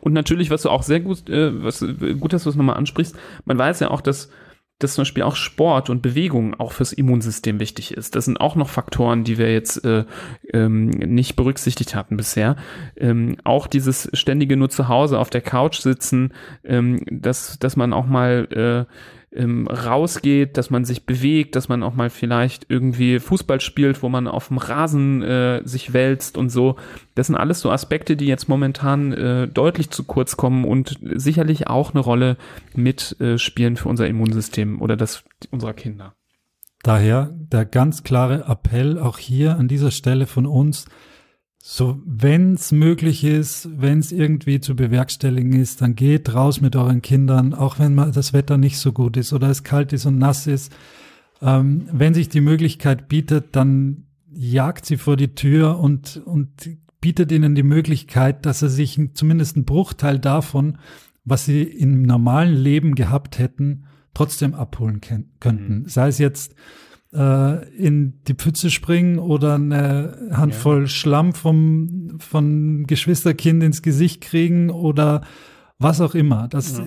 [0.00, 2.76] Und natürlich, was du auch sehr gut, äh, was äh, gut, dass du es nochmal
[2.76, 4.30] ansprichst, man weiß ja auch, dass
[4.80, 8.16] dass zum Beispiel auch Sport und Bewegung auch fürs Immunsystem wichtig ist.
[8.16, 10.04] Das sind auch noch Faktoren, die wir jetzt äh,
[10.52, 12.56] ähm, nicht berücksichtigt hatten bisher.
[12.96, 17.92] Ähm, auch dieses ständige nur zu Hause auf der Couch sitzen, ähm, dass, dass man
[17.92, 18.94] auch mal äh,
[19.34, 24.08] ähm, rausgeht, dass man sich bewegt, dass man auch mal vielleicht irgendwie Fußball spielt, wo
[24.08, 26.76] man auf dem Rasen äh, sich wälzt und so.
[27.14, 31.68] Das sind alles so Aspekte, die jetzt momentan äh, deutlich zu kurz kommen und sicherlich
[31.68, 32.36] auch eine Rolle
[32.74, 36.14] mitspielen äh, für unser Immunsystem oder das unserer Kinder.
[36.82, 40.86] Daher der ganz klare Appell auch hier an dieser Stelle von uns,
[41.66, 46.76] so wenn es möglich ist, wenn es irgendwie zu bewerkstelligen ist, dann geht raus mit
[46.76, 50.04] euren Kindern, auch wenn mal das Wetter nicht so gut ist oder es kalt ist
[50.04, 50.70] und nass ist.
[51.40, 56.50] Ähm, wenn sich die Möglichkeit bietet, dann jagt sie vor die Tür und, und
[57.00, 60.76] bietet ihnen die Möglichkeit, dass sie sich zumindest einen Bruchteil davon,
[61.24, 65.00] was sie im normalen Leben gehabt hätten, trotzdem abholen
[65.40, 65.78] könnten.
[65.78, 65.88] Mhm.
[65.88, 66.54] Sei es jetzt
[67.14, 70.86] äh, in die Pfütze springen oder eine Handvoll ja.
[70.86, 75.22] Schlamm vom von Geschwisterkind ins Gesicht kriegen oder
[75.78, 76.48] was auch immer.
[76.48, 76.84] Das ja.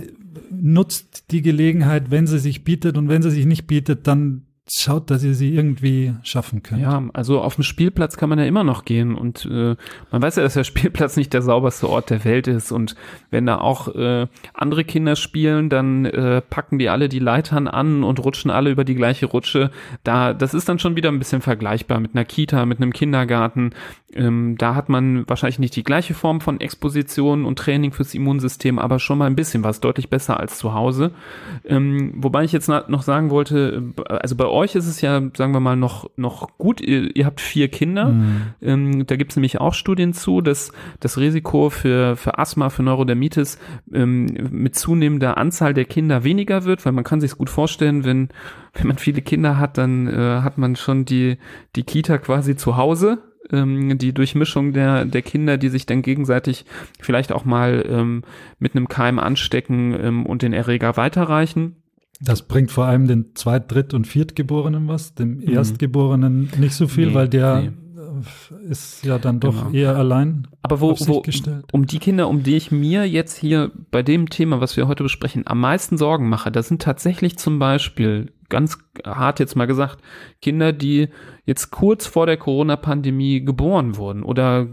[0.52, 5.10] nutzt die Gelegenheit, wenn sie sich bietet und wenn sie sich nicht bietet, dann schaut,
[5.10, 6.82] dass ihr sie irgendwie schaffen könnt.
[6.82, 9.76] Ja, also auf dem Spielplatz kann man ja immer noch gehen und äh,
[10.12, 12.96] man weiß ja, dass der Spielplatz nicht der sauberste Ort der Welt ist und
[13.32, 18.04] wenn da auch äh, andere Kinder spielen, dann äh, packen die alle die Leitern an
[18.04, 19.72] und rutschen alle über die gleiche Rutsche.
[20.04, 23.72] Da, das ist dann schon wieder ein bisschen vergleichbar mit einer Kita, mit einem Kindergarten.
[24.14, 28.80] Ähm, da hat man wahrscheinlich nicht die gleiche Form von Exposition und Training fürs Immunsystem,
[28.80, 31.12] aber schon mal ein bisschen was, deutlich besser als zu Hause.
[31.66, 35.60] Ähm, wobei ich jetzt noch sagen wollte, also bei euch ist es ja, sagen wir
[35.60, 36.82] mal, noch, noch gut.
[36.82, 38.10] Ihr, ihr habt vier Kinder.
[38.10, 38.42] Mhm.
[38.62, 42.84] Ähm, da gibt es nämlich auch Studien zu, dass das Risiko für, für Asthma, für
[42.84, 43.60] Neurodermitis
[43.94, 48.30] ähm, mit zunehmender Anzahl der Kinder weniger wird, weil man kann sich gut vorstellen, wenn,
[48.74, 51.38] wenn man viele Kinder hat, dann äh, hat man schon die,
[51.76, 53.20] die Kita quasi zu Hause
[53.52, 56.66] ähm, die Durchmischung der, der Kinder, die sich dann gegenseitig
[57.00, 58.24] vielleicht auch mal ähm,
[58.60, 61.78] mit einem Keim anstecken ähm, und den Erreger weiterreichen.
[62.22, 65.50] Das bringt vor allem den Zweit-, Dritt- und Viertgeborenen was, dem mhm.
[65.50, 68.70] Erstgeborenen nicht so viel, nee, weil der nee.
[68.70, 69.78] ist ja dann doch genau.
[69.78, 70.48] eher allein.
[70.64, 71.24] Aber wo, wo
[71.72, 75.04] um die Kinder, um die ich mir jetzt hier bei dem Thema, was wir heute
[75.04, 80.00] besprechen, am meisten Sorgen mache, das sind tatsächlich zum Beispiel ganz hart jetzt mal gesagt,
[80.42, 81.10] Kinder, die
[81.46, 84.68] jetzt kurz vor der Corona-Pandemie geboren wurden oder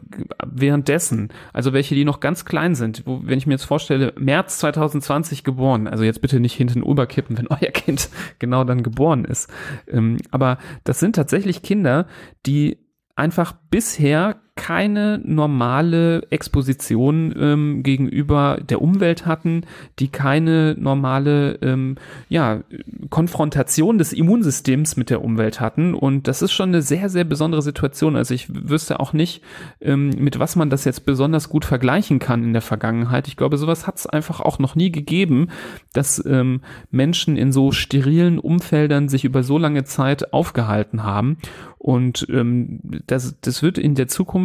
[0.44, 4.58] währenddessen, also welche, die noch ganz klein sind, wo, wenn ich mir jetzt vorstelle, März
[4.58, 8.08] 2020 geboren, also jetzt bitte nicht hinten überkippen, wenn euer Kind
[8.38, 9.50] genau dann geboren ist,
[9.88, 12.06] ähm, aber das sind tatsächlich Kinder,
[12.46, 12.78] die
[13.16, 19.62] einfach bisher keine normale Exposition ähm, gegenüber der Umwelt hatten,
[19.98, 21.96] die keine normale ähm,
[22.28, 22.62] ja,
[23.10, 25.92] Konfrontation des Immunsystems mit der Umwelt hatten.
[25.92, 28.14] Und das ist schon eine sehr, sehr besondere Situation.
[28.14, 29.42] Also ich wüsste auch nicht,
[29.80, 33.26] ähm, mit was man das jetzt besonders gut vergleichen kann in der Vergangenheit.
[33.26, 35.48] Ich glaube, sowas hat es einfach auch noch nie gegeben,
[35.92, 36.60] dass ähm,
[36.92, 41.38] Menschen in so sterilen Umfeldern sich über so lange Zeit aufgehalten haben.
[41.84, 44.43] Und ähm, das, das wird in der Zukunft,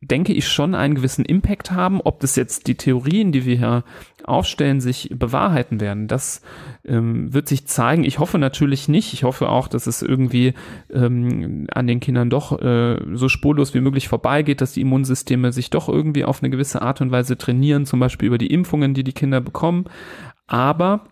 [0.00, 2.00] denke ich, schon einen gewissen Impact haben.
[2.00, 3.84] Ob das jetzt die Theorien, die wir hier
[4.24, 6.42] aufstellen, sich bewahrheiten werden, das
[6.84, 8.04] ähm, wird sich zeigen.
[8.04, 9.12] Ich hoffe natürlich nicht.
[9.12, 10.54] Ich hoffe auch, dass es irgendwie
[10.92, 15.70] ähm, an den Kindern doch äh, so spurlos wie möglich vorbeigeht, dass die Immunsysteme sich
[15.70, 19.04] doch irgendwie auf eine gewisse Art und Weise trainieren, zum Beispiel über die Impfungen, die
[19.04, 19.86] die Kinder bekommen.
[20.46, 21.06] Aber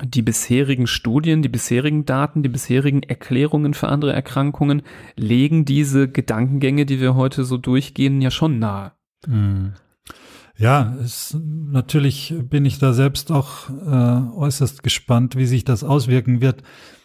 [0.00, 4.82] die bisherigen Studien, die bisherigen Daten, die bisherigen Erklärungen für andere Erkrankungen
[5.16, 8.92] legen diese Gedankengänge, die wir heute so durchgehen, ja schon nahe.
[9.26, 9.74] Hm.
[10.56, 16.40] Ja, es, natürlich bin ich da selbst auch äh, äußerst gespannt, wie sich das auswirken
[16.40, 16.62] wird.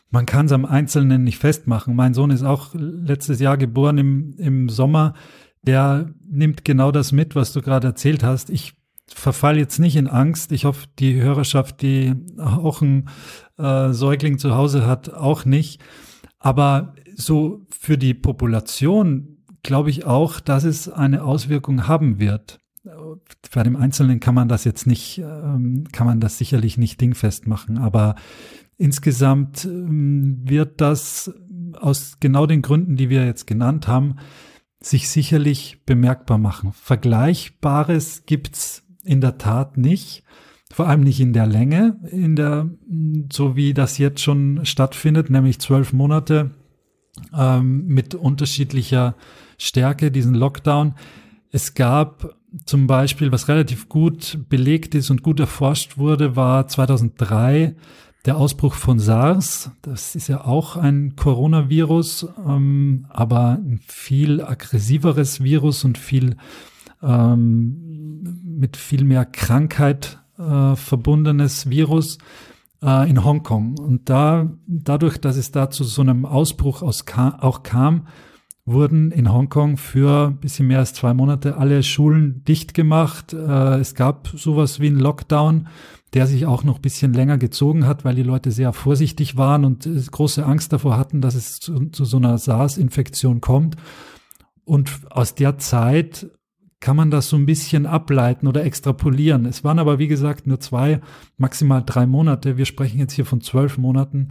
[0.09, 1.95] Man kann es am Einzelnen nicht festmachen.
[1.95, 5.15] Mein Sohn ist auch letztes Jahr geboren im, im Sommer.
[5.63, 8.49] Der nimmt genau das mit, was du gerade erzählt hast.
[8.49, 8.73] Ich
[9.07, 10.51] verfall jetzt nicht in Angst.
[10.51, 13.09] Ich hoffe, die Hörerschaft, die auch einen
[13.57, 15.81] äh, Säugling zu Hause hat, auch nicht.
[16.39, 22.59] Aber so für die Population glaube ich auch, dass es eine Auswirkung haben wird.
[23.53, 27.47] Bei dem Einzelnen kann man das jetzt nicht, ähm, kann man das sicherlich nicht dingfest
[27.47, 27.77] machen.
[27.77, 28.15] Aber
[28.77, 31.33] insgesamt ähm, wird das
[31.73, 34.17] aus genau den Gründen, die wir jetzt genannt haben,
[34.79, 36.71] sich sicherlich bemerkbar machen.
[36.71, 40.23] Vergleichbares gibt's in der Tat nicht.
[40.71, 42.69] Vor allem nicht in der Länge, in der,
[43.31, 46.51] so wie das jetzt schon stattfindet, nämlich zwölf Monate
[47.35, 49.15] ähm, mit unterschiedlicher
[49.57, 50.95] Stärke, diesen Lockdown.
[51.51, 57.75] Es gab zum Beispiel, was relativ gut belegt ist und gut erforscht wurde, war 2003
[58.25, 59.71] der Ausbruch von SARS.
[59.81, 66.35] Das ist ja auch ein Coronavirus, ähm, aber ein viel aggressiveres Virus und viel
[67.01, 67.86] ähm,
[68.57, 72.17] mit viel mehr Krankheit äh, verbundenes Virus
[72.81, 73.77] äh, in Hongkong.
[73.77, 78.07] Und da, dadurch, dass es da zu so einem Ausbruch aus auch kam,
[78.65, 83.33] wurden in Hongkong für ein bisschen mehr als zwei Monate alle Schulen dicht gemacht.
[83.33, 85.67] Äh, es gab sowas wie einen Lockdown,
[86.13, 89.63] der sich auch noch ein bisschen länger gezogen hat, weil die Leute sehr vorsichtig waren
[89.63, 93.77] und äh, große Angst davor hatten, dass es zu, zu so einer SARS-Infektion kommt.
[94.65, 96.27] Und aus der Zeit
[96.79, 99.45] kann man das so ein bisschen ableiten oder extrapolieren.
[99.45, 101.01] Es waren aber, wie gesagt, nur zwei,
[101.37, 102.57] maximal drei Monate.
[102.57, 104.29] Wir sprechen jetzt hier von zwölf Monaten.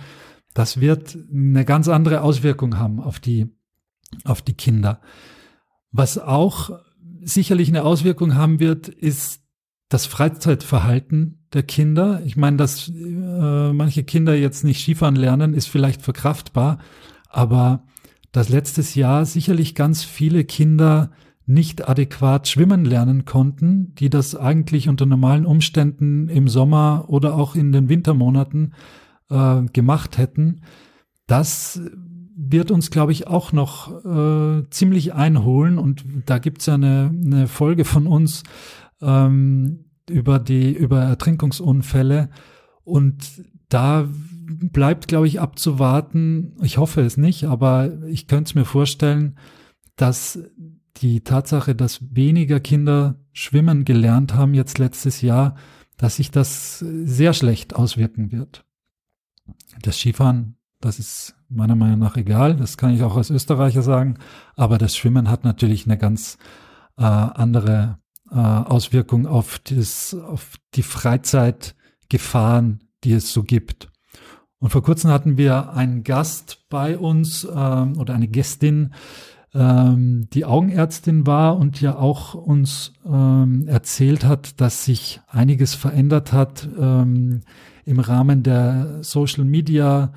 [0.55, 3.49] Das wird eine ganz andere Auswirkung haben auf die,
[4.25, 5.01] auf die Kinder.
[5.91, 6.71] Was auch
[7.23, 9.43] sicherlich eine Auswirkung haben wird, ist
[9.89, 12.23] das Freizeitverhalten der Kinder.
[12.25, 16.79] Ich meine, dass äh, manche Kinder jetzt nicht Skifahren lernen, ist vielleicht verkraftbar,
[17.29, 17.85] aber
[18.33, 21.11] dass letztes Jahr sicherlich ganz viele Kinder
[21.47, 27.55] nicht adäquat schwimmen lernen konnten, die das eigentlich unter normalen Umständen im Sommer oder auch
[27.55, 28.75] in den Wintermonaten
[29.31, 30.63] äh, gemacht hätten,
[31.27, 31.81] das
[32.37, 35.79] wird uns, glaube ich, auch noch äh, ziemlich einholen.
[35.79, 38.43] Und da gibt's ja eine, eine Folge von uns
[39.01, 42.29] ähm, über die über Ertrinkungsunfälle.
[42.85, 44.07] Und da
[44.47, 46.55] bleibt, glaube ich, abzuwarten.
[46.63, 49.39] Ich hoffe es nicht, aber ich könnte es mir vorstellen,
[49.97, 50.39] dass
[50.97, 55.57] die Tatsache, dass weniger Kinder schwimmen gelernt haben jetzt letztes Jahr,
[55.97, 58.65] dass sich das sehr schlecht auswirken wird.
[59.83, 64.19] Das Skifahren, das ist meiner Meinung nach egal, das kann ich auch als Österreicher sagen,
[64.57, 66.39] aber das Schwimmen hat natürlich eine ganz
[66.99, 67.99] äh, andere
[68.31, 73.89] äh, Auswirkung auf, das, auf die Freizeitgefahren, die es so gibt.
[74.59, 78.95] Und vor kurzem hatten wir einen Gast bei uns äh, oder eine Gästin,
[79.57, 86.33] ähm, die Augenärztin war und ja auch uns ähm, erzählt hat, dass sich einiges verändert
[86.33, 87.41] hat ähm,
[87.85, 90.13] im Rahmen der Social Media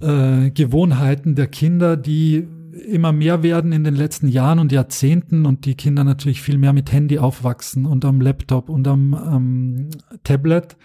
[0.00, 2.48] äh, Gewohnheiten der Kinder, die
[2.88, 6.72] immer mehr werden in den letzten Jahren und Jahrzehnten und die Kinder natürlich viel mehr
[6.72, 9.88] mit Handy aufwachsen und am Laptop und am ähm,
[10.24, 10.76] Tablet.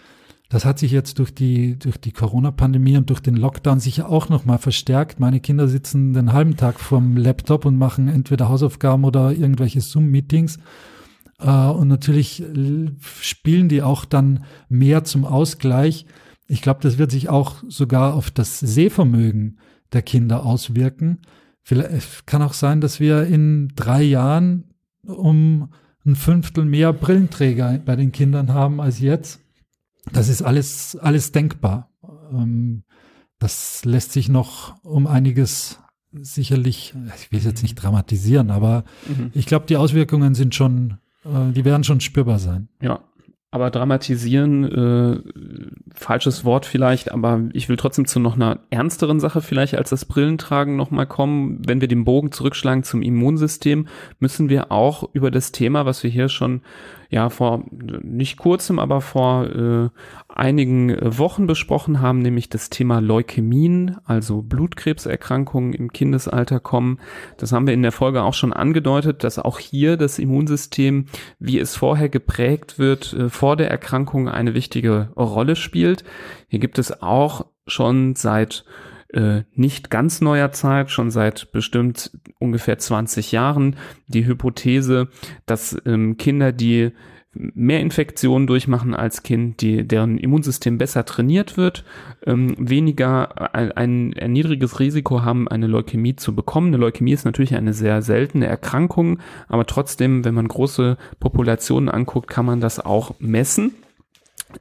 [0.49, 4.29] Das hat sich jetzt durch die, durch die Corona-Pandemie und durch den Lockdown sicher auch
[4.29, 5.19] nochmal verstärkt.
[5.19, 10.57] Meine Kinder sitzen den halben Tag vorm Laptop und machen entweder Hausaufgaben oder irgendwelche Zoom-Meetings.
[11.39, 12.43] Äh, und natürlich
[13.21, 16.07] spielen die auch dann mehr zum Ausgleich.
[16.47, 19.59] Ich glaube, das wird sich auch sogar auf das Sehvermögen
[19.93, 21.19] der Kinder auswirken.
[21.61, 24.63] Vielleicht kann auch sein, dass wir in drei Jahren
[25.05, 25.69] um
[26.07, 29.41] ein Fünftel mehr Brillenträger bei den Kindern haben als jetzt.
[30.11, 31.89] Das ist alles, alles denkbar.
[32.31, 32.83] Ähm,
[33.39, 35.79] das lässt sich noch um einiges
[36.11, 39.31] sicherlich, ich will es jetzt nicht dramatisieren, aber mhm.
[39.33, 42.67] ich glaube, die Auswirkungen sind schon, äh, die werden schon spürbar sein.
[42.81, 43.01] Ja,
[43.51, 45.21] aber dramatisieren, äh,
[45.95, 50.05] falsches Wort vielleicht, aber ich will trotzdem zu noch einer ernsteren Sache vielleicht als das
[50.05, 51.59] Brillentragen nochmal kommen.
[51.67, 53.87] Wenn wir den Bogen zurückschlagen zum Immunsystem,
[54.19, 56.61] müssen wir auch über das Thema, was wir hier schon
[57.09, 59.89] ja vor nicht kurzem, aber vor äh,
[60.27, 66.99] einigen Wochen besprochen haben, nämlich das Thema Leukämien, also Blutkrebserkrankungen im Kindesalter kommen.
[67.37, 71.05] Das haben wir in der Folge auch schon angedeutet, dass auch hier das Immunsystem,
[71.39, 76.03] wie es vorher geprägt wird, äh, vor der Erkrankung eine wichtige Rolle spielt.
[76.47, 78.65] Hier gibt es auch schon seit
[79.13, 83.75] äh, nicht ganz neuer Zeit, schon seit bestimmt ungefähr 20 Jahren,
[84.07, 85.09] die Hypothese,
[85.45, 86.91] dass ähm, Kinder, die
[87.33, 91.85] mehr Infektionen durchmachen als Kind, die, deren Immunsystem besser trainiert wird,
[92.25, 96.67] ähm, weniger ein, ein, ein niedriges Risiko haben, eine Leukämie zu bekommen.
[96.67, 102.29] Eine Leukämie ist natürlich eine sehr seltene Erkrankung, aber trotzdem, wenn man große Populationen anguckt,
[102.29, 103.73] kann man das auch messen.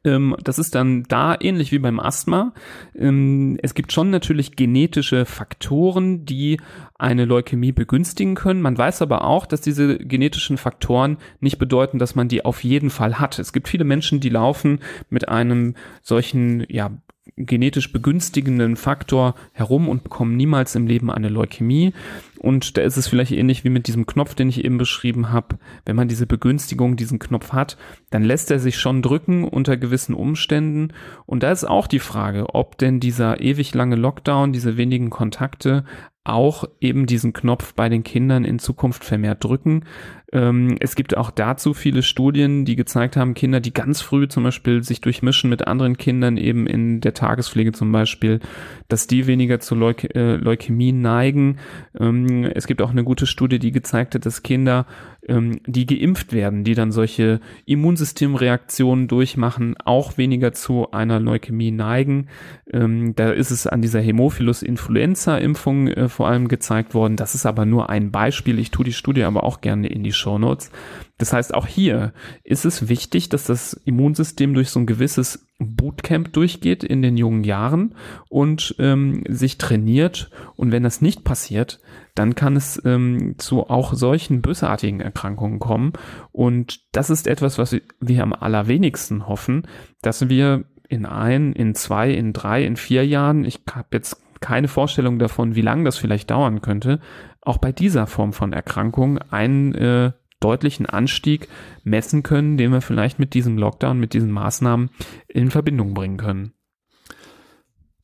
[0.05, 2.53] Ähm, das ist dann da ähnlich wie beim Asthma.
[2.95, 6.61] Ähm, es gibt schon natürlich genetische Faktoren, die
[6.99, 8.61] eine Leukämie begünstigen können.
[8.61, 12.91] Man weiß aber auch, dass diese genetischen Faktoren nicht bedeuten, dass man die auf jeden
[12.91, 13.39] Fall hat.
[13.39, 14.81] Es gibt viele Menschen, die laufen
[15.11, 16.91] mit einem solchen, ja,
[17.37, 21.93] genetisch begünstigenden Faktor herum und bekommen niemals im Leben eine Leukämie.
[22.39, 25.59] Und da ist es vielleicht ähnlich wie mit diesem Knopf, den ich eben beschrieben habe.
[25.85, 27.77] Wenn man diese Begünstigung, diesen Knopf hat,
[28.11, 30.93] dann lässt er sich schon drücken unter gewissen Umständen.
[31.27, 35.85] Und da ist auch die Frage, ob denn dieser ewig lange Lockdown, diese wenigen Kontakte
[36.25, 39.85] auch eben diesen Knopf bei den Kindern in Zukunft vermehrt drücken.
[40.33, 44.45] Ähm, es gibt auch dazu viele Studien, die gezeigt haben, Kinder, die ganz früh zum
[44.45, 48.41] Beispiel sich durchmischen mit anderen Kindern eben in der Tagespflege zum Beispiel,
[48.89, 51.59] dass die weniger zu Leuk äh, Leukämie neigen.
[51.99, 54.87] Ähm, es gibt auch eine gute Studie, die gezeigt hat, dass Kinder,
[55.27, 62.29] ähm, die geimpft werden, die dann solche Immunsystemreaktionen durchmachen, auch weniger zu einer Leukämie neigen.
[62.71, 67.17] Ähm, da ist es an dieser Hämophilus Influenza Impfung äh, vor allem gezeigt worden.
[67.17, 68.59] Das ist aber nur ein Beispiel.
[68.59, 70.71] Ich tue die Studie aber auch gerne in die Show Notes.
[71.17, 72.13] Das heißt, auch hier
[72.45, 77.45] ist es wichtig, dass das Immunsystem durch so ein gewisses Bootcamp durchgeht in den jungen
[77.45, 77.95] Jahren
[78.29, 80.31] und ähm, sich trainiert.
[80.57, 81.81] Und wenn das nicht passiert,
[82.15, 85.93] dann kann es ähm, zu auch solchen bösartigen Erkrankungen kommen.
[86.33, 89.67] Und das ist etwas, was wir am allerwenigsten hoffen,
[90.03, 94.69] dass wir in ein, in zwei, in drei, in vier Jahren, ich habe jetzt keine
[94.69, 97.01] Vorstellung davon, wie lange das vielleicht dauern könnte,
[97.41, 101.49] auch bei dieser Form von Erkrankung einen äh, deutlichen Anstieg
[101.85, 104.91] messen können, den wir vielleicht mit diesem Lockdown, mit diesen Maßnahmen
[105.29, 106.53] in Verbindung bringen können.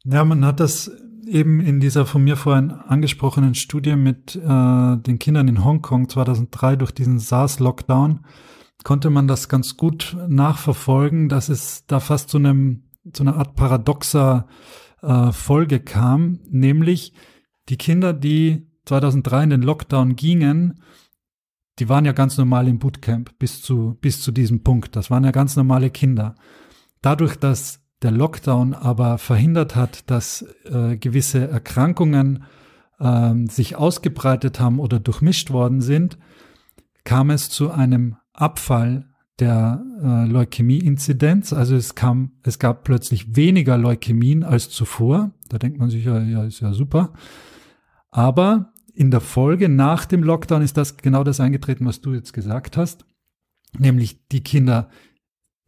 [0.04, 0.90] Ja, man hat das
[1.26, 4.40] eben in dieser von mir vorhin angesprochenen Studie mit äh,
[4.96, 8.20] den Kindern in Hongkong 2003 durch diesen SARS-Lockdown
[8.84, 13.54] konnte man das ganz gut nachverfolgen, dass es da fast zu einem zu einer Art
[13.54, 14.46] paradoxer
[15.02, 17.12] äh, Folge kam, nämlich
[17.68, 20.80] die Kinder, die 2003 in den Lockdown gingen,
[21.78, 24.94] die waren ja ganz normal im Bootcamp bis zu, bis zu diesem Punkt.
[24.96, 26.34] Das waren ja ganz normale Kinder.
[27.02, 32.44] Dadurch, dass der Lockdown aber verhindert hat, dass äh, gewisse Erkrankungen
[33.00, 36.18] äh, sich ausgebreitet haben oder durchmischt worden sind,
[37.02, 39.06] kam es zu einem Abfall
[39.38, 41.52] der äh, Leukämie-Inzidenz.
[41.52, 45.32] Also es kam, es gab plötzlich weniger Leukämien als zuvor.
[45.48, 47.12] Da denkt man sich ja, ja, ist ja super.
[48.10, 52.32] Aber in der Folge nach dem Lockdown ist das genau das eingetreten, was du jetzt
[52.32, 53.04] gesagt hast.
[53.76, 54.88] Nämlich die Kinder,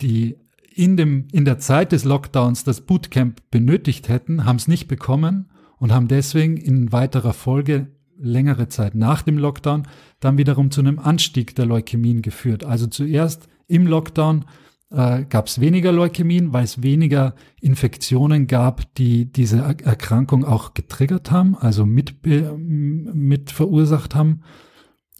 [0.00, 0.36] die
[0.72, 5.50] in dem, in der Zeit des Lockdowns das Bootcamp benötigt hätten, haben es nicht bekommen
[5.78, 9.88] und haben deswegen in weiterer Folge längere Zeit nach dem Lockdown
[10.20, 12.64] dann wiederum zu einem Anstieg der Leukämien geführt.
[12.64, 14.44] Also zuerst im Lockdown
[14.90, 21.30] äh, gab es weniger Leukämien, weil es weniger Infektionen gab, die diese Erkrankung auch getriggert
[21.30, 24.42] haben, also mit, mit verursacht haben.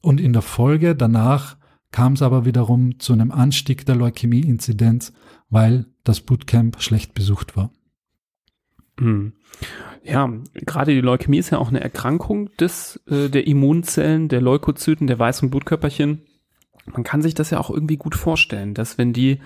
[0.03, 1.57] Und in der Folge danach
[1.91, 5.13] kam es aber wiederum zu einem Anstieg der Leukämie-Inzidenz,
[5.49, 7.71] weil das Bootcamp schlecht besucht war.
[8.99, 9.33] Hm.
[10.05, 15.07] Ja, gerade die Leukämie ist ja auch eine Erkrankung des, äh, der Immunzellen, der Leukozyten,
[15.07, 16.23] der weißen Blutkörperchen
[16.93, 19.41] man kann sich das ja auch irgendwie gut vorstellen, dass wenn die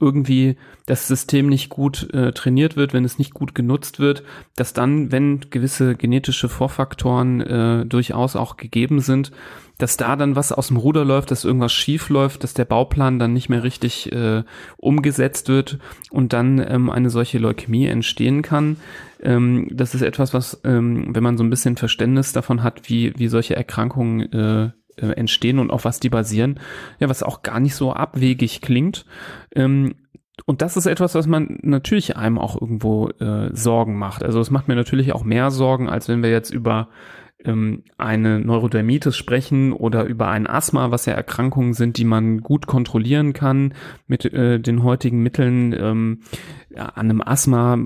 [0.00, 4.22] irgendwie das System nicht gut äh, trainiert wird, wenn es nicht gut genutzt wird,
[4.56, 9.32] dass dann, wenn gewisse genetische Vorfaktoren äh, durchaus auch gegeben sind,
[9.78, 13.18] dass da dann was aus dem Ruder läuft, dass irgendwas schief läuft, dass der Bauplan
[13.18, 14.44] dann nicht mehr richtig äh,
[14.76, 15.78] umgesetzt wird
[16.10, 18.76] und dann ähm, eine solche Leukämie entstehen kann.
[19.20, 23.14] Ähm, das ist etwas, was, ähm, wenn man so ein bisschen Verständnis davon hat, wie,
[23.16, 26.60] wie solche Erkrankungen äh, äh, entstehen und auf was die basieren,
[26.98, 29.06] ja, was auch gar nicht so abwegig klingt.
[29.54, 29.94] Ähm,
[30.46, 34.22] und das ist etwas, was man natürlich einem auch irgendwo äh, Sorgen macht.
[34.22, 36.88] Also es macht mir natürlich auch mehr Sorgen, als wenn wir jetzt über
[37.44, 42.66] ähm, eine Neurodermitis sprechen oder über ein Asthma, was ja Erkrankungen sind, die man gut
[42.66, 43.74] kontrollieren kann
[44.06, 45.72] mit äh, den heutigen Mitteln.
[45.72, 46.20] Ähm,
[46.74, 47.78] ja, an einem Asthma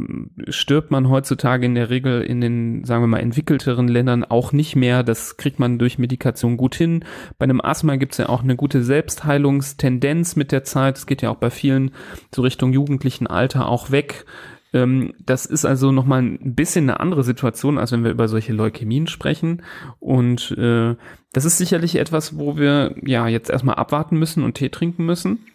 [0.48, 4.76] stirbt man heutzutage in der Regel in den, sagen wir mal, entwickelteren Ländern auch nicht
[4.76, 5.02] mehr.
[5.02, 7.04] Das kriegt man durch Medikation gut hin.
[7.38, 10.96] Bei einem Asthma gibt es ja auch eine gute Selbstheilungstendenz mit der Zeit.
[10.96, 11.90] Es geht ja auch bei vielen
[12.34, 14.24] so Richtung jugendlichen Alter auch weg.
[14.72, 18.52] Ähm, das ist also nochmal ein bisschen eine andere Situation, als wenn wir über solche
[18.52, 19.62] Leukämien sprechen.
[19.98, 20.96] Und äh,
[21.32, 25.46] das ist sicherlich etwas, wo wir ja jetzt erstmal abwarten müssen und Tee trinken müssen.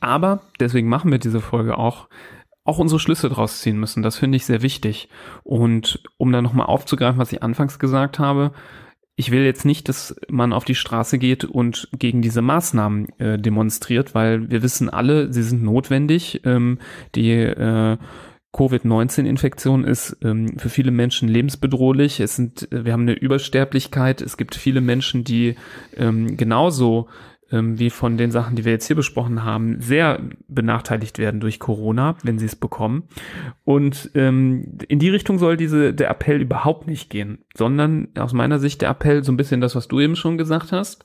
[0.00, 2.08] Aber deswegen machen wir diese Folge auch
[2.64, 4.02] auch unsere Schlüsse draus ziehen müssen.
[4.02, 5.08] Das finde ich sehr wichtig.
[5.42, 8.52] Und um dann nochmal aufzugreifen, was ich anfangs gesagt habe,
[9.16, 13.38] ich will jetzt nicht, dass man auf die Straße geht und gegen diese Maßnahmen äh,
[13.38, 16.42] demonstriert, weil wir wissen alle, sie sind notwendig.
[16.44, 16.78] Ähm,
[17.14, 17.96] die äh,
[18.52, 22.20] Covid-19-Infektion ist ähm, für viele Menschen lebensbedrohlich.
[22.20, 24.22] Es sind, äh, wir haben eine Übersterblichkeit.
[24.22, 25.56] Es gibt viele Menschen, die
[25.96, 27.08] ähm, genauso
[27.50, 31.58] ähm, wie von den Sachen, die wir jetzt hier besprochen haben, sehr benachteiligt werden durch
[31.58, 33.04] Corona, wenn sie es bekommen.
[33.64, 38.58] Und ähm, in die Richtung soll diese der Appell überhaupt nicht gehen, sondern aus meiner
[38.58, 41.04] Sicht der Appell so ein bisschen das, was du eben schon gesagt hast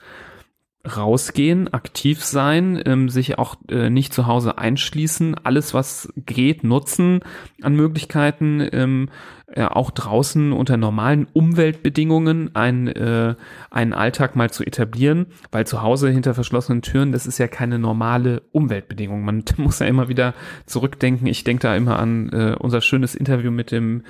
[0.85, 7.21] rausgehen, aktiv sein, ähm, sich auch äh, nicht zu Hause einschließen, alles was geht nutzen
[7.61, 9.09] an Möglichkeiten, ähm,
[9.55, 13.35] äh, auch draußen unter normalen Umweltbedingungen ein, äh,
[13.69, 17.77] einen Alltag mal zu etablieren, weil zu Hause hinter verschlossenen Türen, das ist ja keine
[17.77, 19.23] normale Umweltbedingung.
[19.23, 20.33] Man muss ja immer wieder
[20.65, 21.27] zurückdenken.
[21.27, 24.01] Ich denke da immer an äh, unser schönes Interview mit dem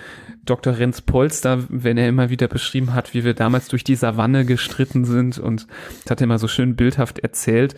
[0.45, 0.77] Dr.
[0.77, 5.03] Renz Polster, wenn er immer wieder beschrieben hat, wie wir damals durch die Savanne gestritten
[5.03, 5.67] sind und
[6.03, 7.75] das hat er immer so schön bildhaft erzählt.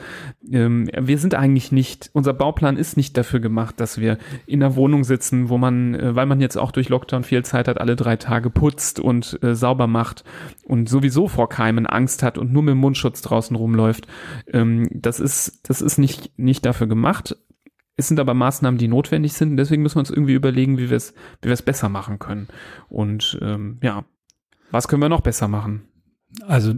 [0.51, 4.75] Ähm, wir sind eigentlich nicht, unser Bauplan ist nicht dafür gemacht, dass wir in einer
[4.75, 7.79] Wohnung sitzen, wo man, äh, weil man jetzt auch durch Lockdown viel Zeit Zeit hat,
[7.79, 10.23] alle drei Tage putzt und äh, sauber macht
[10.63, 14.07] und sowieso vor Keimen Angst hat und nur mit Mundschutz draußen rumläuft.
[14.51, 17.37] Ähm, das ist, das ist nicht, nicht dafür gemacht.
[17.95, 19.55] Es sind aber Maßnahmen, die notwendig sind.
[19.55, 22.47] Deswegen müssen wir uns irgendwie überlegen, wie wir es, wie wir es besser machen können.
[22.89, 24.03] Und ähm, ja,
[24.71, 25.87] was können wir noch besser machen?
[26.45, 26.73] Also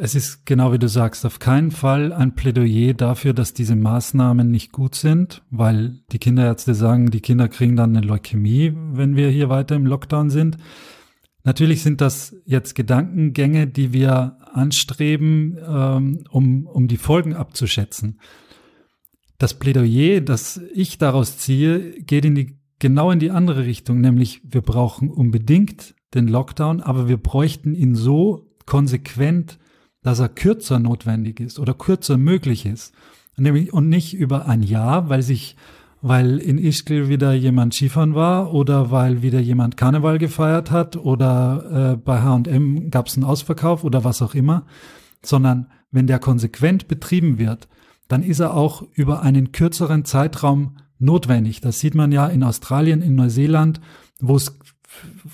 [0.00, 4.48] es ist genau wie du sagst, auf keinen Fall ein Plädoyer dafür, dass diese Maßnahmen
[4.48, 9.28] nicht gut sind, weil die Kinderärzte sagen, die Kinder kriegen dann eine Leukämie, wenn wir
[9.28, 10.56] hier weiter im Lockdown sind.
[11.42, 18.20] Natürlich sind das jetzt Gedankengänge, die wir anstreben, ähm, um, um die Folgen abzuschätzen.
[19.38, 24.42] Das Plädoyer, das ich daraus ziehe, geht in die, genau in die andere Richtung, nämlich
[24.44, 29.58] wir brauchen unbedingt den Lockdown, aber wir bräuchten ihn so konsequent,
[30.02, 32.94] dass er kürzer notwendig ist oder kürzer möglich ist.
[33.36, 35.56] Nämlich, und nicht über ein Jahr, weil sich,
[36.00, 41.92] weil in Ischgl wieder jemand Skifahren war oder weil wieder jemand Karneval gefeiert hat oder
[41.92, 44.64] äh, bei H&M gab es einen Ausverkauf oder was auch immer,
[45.22, 47.68] sondern wenn der konsequent betrieben wird,
[48.08, 51.60] dann ist er auch über einen kürzeren Zeitraum notwendig.
[51.60, 53.80] Das sieht man ja in Australien, in Neuseeland,
[54.20, 54.58] wo es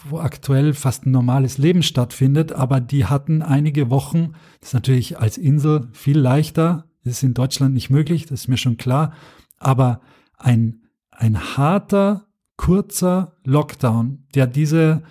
[0.09, 5.19] wo aktuell fast ein normales Leben stattfindet, aber die hatten einige Wochen, das ist natürlich
[5.19, 9.13] als Insel viel leichter, das ist in Deutschland nicht möglich, das ist mir schon klar,
[9.59, 10.01] aber
[10.39, 12.27] ein, ein harter,
[12.57, 15.03] kurzer Lockdown, der diese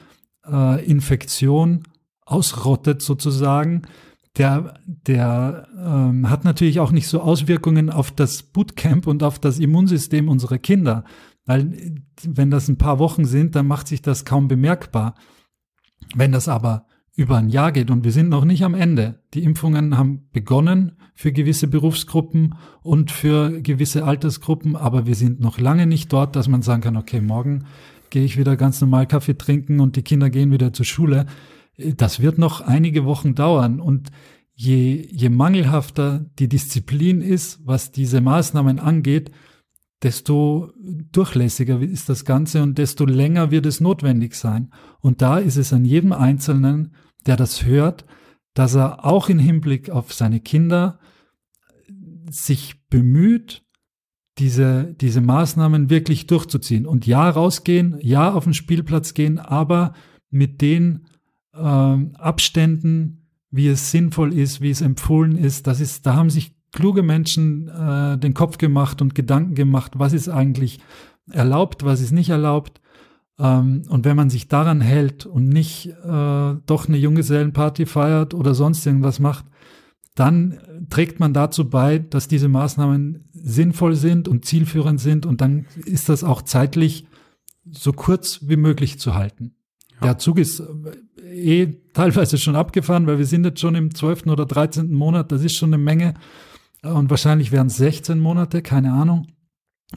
[0.49, 1.83] äh, Infektion
[2.25, 3.83] ausrottet sozusagen,
[4.37, 9.59] der, der ähm, hat natürlich auch nicht so Auswirkungen auf das Bootcamp und auf das
[9.59, 11.03] Immunsystem unserer Kinder.
[11.45, 15.15] Weil wenn das ein paar Wochen sind, dann macht sich das kaum bemerkbar.
[16.15, 16.85] Wenn das aber
[17.15, 19.21] über ein Jahr geht und wir sind noch nicht am Ende.
[19.33, 25.59] Die Impfungen haben begonnen für gewisse Berufsgruppen und für gewisse Altersgruppen, aber wir sind noch
[25.59, 27.65] lange nicht dort, dass man sagen kann, okay, morgen
[28.09, 31.25] gehe ich wieder ganz normal Kaffee trinken und die Kinder gehen wieder zur Schule.
[31.77, 34.09] Das wird noch einige Wochen dauern und
[34.53, 39.31] je, je mangelhafter die Disziplin ist, was diese Maßnahmen angeht,
[40.03, 40.71] desto
[41.11, 44.71] durchlässiger ist das Ganze und desto länger wird es notwendig sein.
[44.99, 46.95] Und da ist es an jedem Einzelnen,
[47.25, 48.05] der das hört,
[48.53, 50.99] dass er auch im Hinblick auf seine Kinder
[52.29, 53.63] sich bemüht,
[54.37, 56.85] diese, diese Maßnahmen wirklich durchzuziehen.
[56.85, 59.93] Und ja, rausgehen, ja, auf den Spielplatz gehen, aber
[60.29, 61.05] mit den
[61.53, 66.55] äh, Abständen, wie es sinnvoll ist, wie es empfohlen ist, das ist, da haben sich
[66.71, 70.79] kluge Menschen äh, den Kopf gemacht und Gedanken gemacht, was ist eigentlich
[71.29, 72.81] erlaubt, was ist nicht erlaubt.
[73.39, 78.53] Ähm, und wenn man sich daran hält und nicht äh, doch eine Junggesellenparty feiert oder
[78.53, 79.45] sonst irgendwas macht,
[80.15, 80.59] dann
[80.89, 86.09] trägt man dazu bei, dass diese Maßnahmen sinnvoll sind und zielführend sind und dann ist
[86.09, 87.07] das auch zeitlich
[87.69, 89.55] so kurz wie möglich zu halten.
[89.95, 90.07] Ja.
[90.07, 90.61] Der Zug ist
[91.21, 94.27] äh, eh teilweise schon abgefahren, weil wir sind jetzt schon im 12.
[94.27, 94.93] oder 13.
[94.93, 96.15] Monat, das ist schon eine Menge
[96.83, 99.27] und wahrscheinlich wären es 16 Monate, keine Ahnung.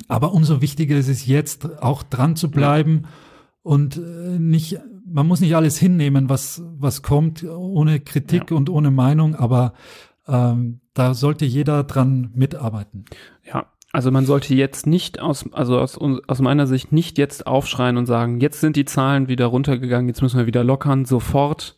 [0.09, 3.05] Aber umso wichtiger ist es jetzt auch dran zu bleiben
[3.63, 8.57] und äh, nicht man muss nicht alles hinnehmen, was, was kommt, ohne Kritik ja.
[8.57, 9.75] und ohne Meinung, aber
[10.27, 13.05] ähm, da sollte jeder dran mitarbeiten.
[13.45, 17.97] Ja, also man sollte jetzt nicht aus, also aus, aus meiner Sicht nicht jetzt aufschreien
[17.97, 21.77] und sagen, jetzt sind die Zahlen wieder runtergegangen, jetzt müssen wir wieder lockern, sofort.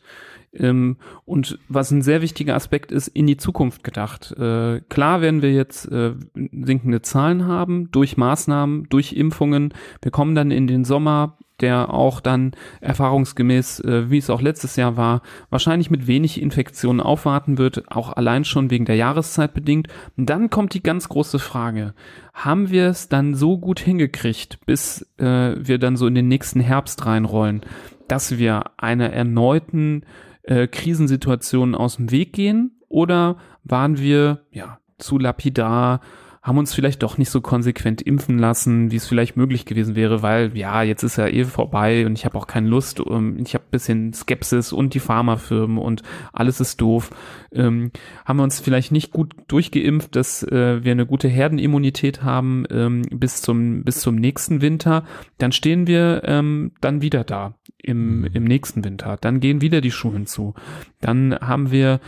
[0.57, 4.31] Ähm, und was ein sehr wichtiger Aspekt ist, in die Zukunft gedacht.
[4.37, 9.73] Äh, klar werden wir jetzt äh, sinkende Zahlen haben durch Maßnahmen, durch Impfungen.
[10.01, 12.51] Wir kommen dann in den Sommer, der auch dann
[12.81, 18.13] erfahrungsgemäß, äh, wie es auch letztes Jahr war, wahrscheinlich mit wenig Infektionen aufwarten wird, auch
[18.13, 19.87] allein schon wegen der Jahreszeit bedingt.
[20.17, 21.93] Und dann kommt die ganz große Frage,
[22.33, 26.59] haben wir es dann so gut hingekriegt, bis äh, wir dann so in den nächsten
[26.59, 27.61] Herbst reinrollen,
[28.07, 30.03] dass wir einer erneuten
[30.47, 32.81] äh, Krisensituation aus dem Weg gehen?
[32.89, 36.01] Oder waren wir ja zu lapidar,
[36.47, 40.21] haben uns vielleicht doch nicht so konsequent impfen lassen, wie es vielleicht möglich gewesen wäre,
[40.23, 43.53] weil ja, jetzt ist ja eh vorbei und ich habe auch keine Lust, um, ich
[43.53, 47.09] habe bisschen Skepsis und die Pharmafirmen und alles ist doof.
[47.51, 47.91] Ähm,
[48.25, 53.01] haben wir uns vielleicht nicht gut durchgeimpft, dass äh, wir eine gute Herdenimmunität haben ähm,
[53.11, 55.03] bis zum bis zum nächsten Winter,
[55.39, 59.17] dann stehen wir ähm, dann wieder da im, im nächsten Winter.
[59.19, 60.53] Dann gehen wieder die Schulen zu.
[61.01, 61.99] Dann haben wir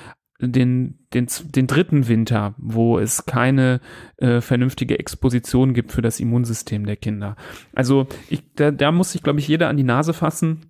[0.41, 3.81] den, den, den dritten Winter, wo es keine
[4.17, 7.35] äh, vernünftige Exposition gibt für das Immunsystem der Kinder.
[7.73, 10.61] Also ich, da, da muss sich, glaube ich, jeder an die Nase fassen.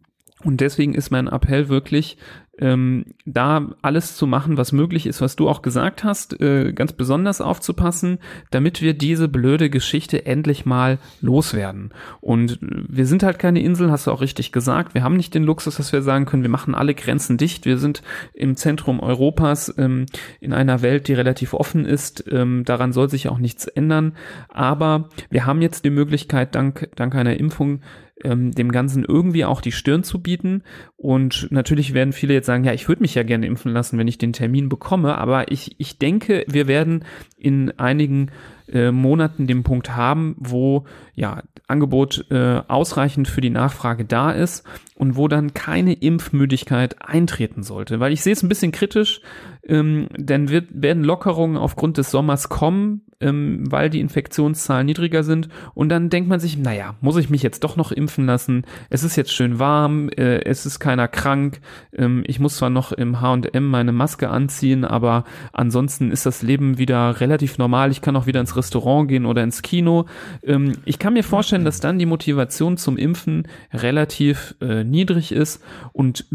[0.43, 2.17] Und deswegen ist mein Appell wirklich,
[2.59, 6.93] ähm, da alles zu machen, was möglich ist, was du auch gesagt hast, äh, ganz
[6.93, 8.19] besonders aufzupassen,
[8.51, 11.91] damit wir diese blöde Geschichte endlich mal loswerden.
[12.21, 14.93] Und wir sind halt keine Insel, hast du auch richtig gesagt.
[14.93, 17.65] Wir haben nicht den Luxus, dass wir sagen können, wir machen alle Grenzen dicht.
[17.65, 18.01] Wir sind
[18.33, 20.05] im Zentrum Europas, ähm,
[20.39, 22.25] in einer Welt, die relativ offen ist.
[22.29, 24.13] Ähm, daran soll sich auch nichts ändern.
[24.49, 27.81] Aber wir haben jetzt die Möglichkeit, dank, dank einer Impfung,
[28.23, 30.63] ähm, dem Ganzen irgendwie auch die Stirn zu bieten.
[30.97, 34.07] Und natürlich werden viele jetzt sagen, ja, ich würde mich ja gerne impfen lassen, wenn
[34.07, 37.05] ich den Termin bekomme, aber ich, ich denke, wir werden
[37.37, 38.31] in einigen
[38.71, 44.65] äh, Monaten den Punkt haben, wo ja Angebot äh, ausreichend für die Nachfrage da ist
[44.95, 47.99] und wo dann keine Impfmüdigkeit eintreten sollte.
[47.99, 49.21] Weil ich sehe es ein bisschen kritisch,
[49.67, 55.49] ähm, denn wird, werden Lockerungen aufgrund des Sommers kommen, ähm, weil die Infektionszahlen niedriger sind.
[55.73, 58.63] Und dann denkt man sich, naja, muss ich mich jetzt doch noch impfen lassen?
[58.89, 61.61] Es ist jetzt schön warm, äh, es ist keiner krank.
[61.93, 66.77] Ähm, ich muss zwar noch im H&M meine Maske anziehen, aber ansonsten ist das Leben
[66.77, 67.91] wieder relativ normal.
[67.91, 70.05] Ich kann auch wieder ins Restaurant gehen oder ins Kino.
[70.43, 75.63] Ähm, ich kann mir vorstellen, dass dann die Motivation zum Impfen relativ äh, niedrig ist
[75.93, 76.25] und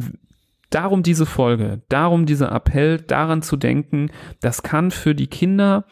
[0.70, 4.11] darum diese Folge, darum dieser Appell, daran zu denken,
[4.41, 5.87] das kann für die Kinder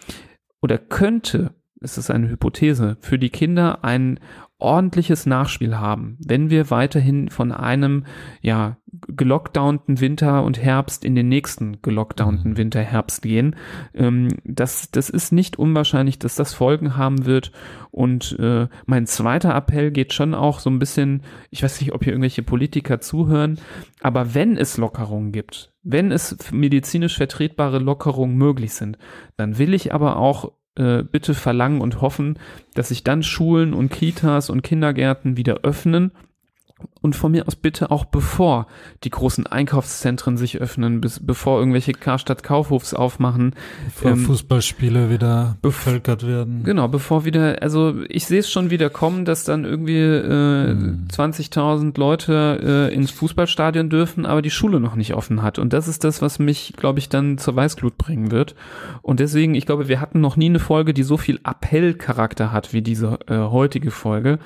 [0.60, 4.18] oder könnte, es ist eine Hypothese, für die Kinder ein
[4.62, 8.04] ordentliches Nachspiel haben, wenn wir weiterhin von einem
[8.40, 8.76] ja
[9.08, 12.56] gelockdownten Winter und Herbst in den nächsten gelockdownten mhm.
[12.56, 13.56] Winter Herbst gehen.
[13.94, 17.52] Ähm, das das ist nicht unwahrscheinlich, dass das Folgen haben wird.
[17.90, 22.04] Und äh, mein zweiter Appell geht schon auch so ein bisschen, ich weiß nicht, ob
[22.04, 23.58] hier irgendwelche Politiker zuhören,
[24.00, 28.98] aber wenn es Lockerungen gibt, wenn es medizinisch vertretbare Lockerungen möglich sind,
[29.36, 32.38] dann will ich aber auch äh, bitte verlangen und hoffen,
[32.74, 36.12] dass sich dann Schulen und Kitas und Kindergärten wieder öffnen
[37.00, 38.66] und von mir aus bitte auch bevor
[39.04, 43.54] die großen Einkaufszentren sich öffnen, bis, bevor irgendwelche Karstadt Kaufhofs aufmachen.
[43.86, 46.62] Bevor ähm, Fußballspiele wieder bevölkert werden.
[46.64, 51.08] Genau, bevor wieder, also ich sehe es schon wieder kommen, dass dann irgendwie äh, mhm.
[51.10, 55.58] 20.000 Leute äh, ins Fußballstadion dürfen, aber die Schule noch nicht offen hat.
[55.58, 58.54] Und das ist das, was mich, glaube ich, dann zur Weißglut bringen wird.
[59.02, 62.72] Und deswegen, ich glaube, wir hatten noch nie eine Folge, die so viel Appellcharakter hat
[62.72, 64.38] wie diese äh, heutige Folge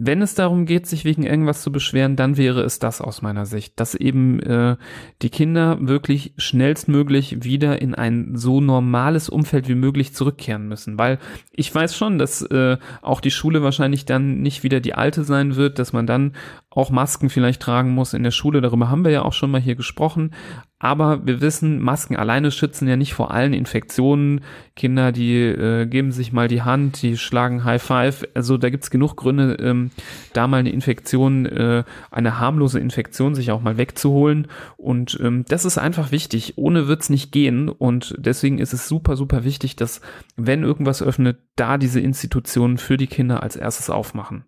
[0.00, 3.46] wenn es darum geht, sich wegen irgendwas zu beschweren, dann wäre es das aus meiner
[3.46, 4.76] Sicht, dass eben äh,
[5.22, 10.98] die Kinder wirklich schnellstmöglich wieder in ein so normales Umfeld wie möglich zurückkehren müssen.
[10.98, 11.18] Weil
[11.52, 15.56] ich weiß schon, dass äh, auch die Schule wahrscheinlich dann nicht wieder die alte sein
[15.56, 16.32] wird, dass man dann
[16.70, 18.60] auch Masken vielleicht tragen muss in der Schule.
[18.60, 20.32] Darüber haben wir ja auch schon mal hier gesprochen.
[20.78, 24.42] Aber wir wissen, Masken alleine schützen ja nicht vor allen Infektionen.
[24.76, 28.28] Kinder, die äh, geben sich mal die Hand, die schlagen High Five.
[28.34, 29.90] Also da gibt's genug Gründe, ähm,
[30.34, 34.46] da mal eine Infektion, äh, eine harmlose Infektion sich auch mal wegzuholen.
[34.76, 36.58] Und ähm, das ist einfach wichtig.
[36.58, 37.70] Ohne wird's nicht gehen.
[37.70, 40.02] Und deswegen ist es super, super wichtig, dass,
[40.36, 44.44] wenn irgendwas öffnet, da diese Institutionen für die Kinder als erstes aufmachen.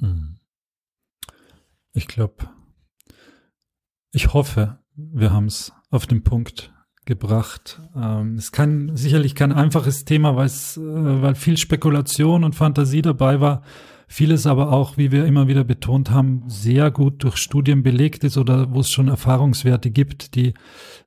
[0.00, 0.41] Mhm.
[1.94, 2.48] Ich glaube,
[4.12, 6.72] ich hoffe, wir haben es auf den Punkt
[7.04, 7.80] gebracht.
[7.94, 13.40] Ähm, es kann sicherlich kein einfaches Thema, weil äh, weil viel Spekulation und Fantasie dabei
[13.40, 13.62] war.
[14.06, 18.36] Vieles aber auch, wie wir immer wieder betont haben, sehr gut durch Studien belegt ist
[18.36, 20.54] oder wo es schon Erfahrungswerte gibt, die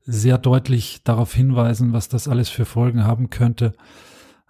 [0.04, 3.74] sehr deutlich darauf hinweisen, was das alles für Folgen haben könnte.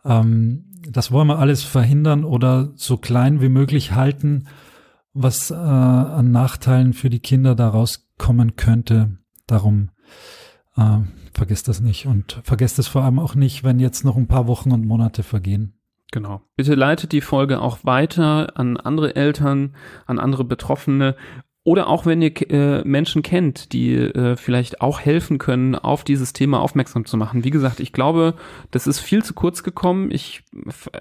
[0.04, 4.48] Ähm, das wollen wir alles verhindern oder so klein wie möglich halten
[5.16, 9.18] was äh, an Nachteilen für die Kinder daraus kommen könnte.
[9.48, 9.90] Darum
[10.76, 11.00] äh,
[11.34, 14.48] vergesst das nicht und vergesst es vor allem auch nicht, wenn jetzt noch ein paar
[14.48, 15.74] Wochen und Monate vergehen.
[16.12, 16.42] Genau.
[16.56, 21.16] Bitte leitet die Folge auch weiter an andere Eltern, an andere Betroffene
[21.66, 26.32] oder auch wenn ihr äh, Menschen kennt, die äh, vielleicht auch helfen können, auf dieses
[26.32, 27.44] Thema aufmerksam zu machen.
[27.44, 28.36] Wie gesagt, ich glaube,
[28.70, 30.12] das ist viel zu kurz gekommen.
[30.12, 30.44] Ich,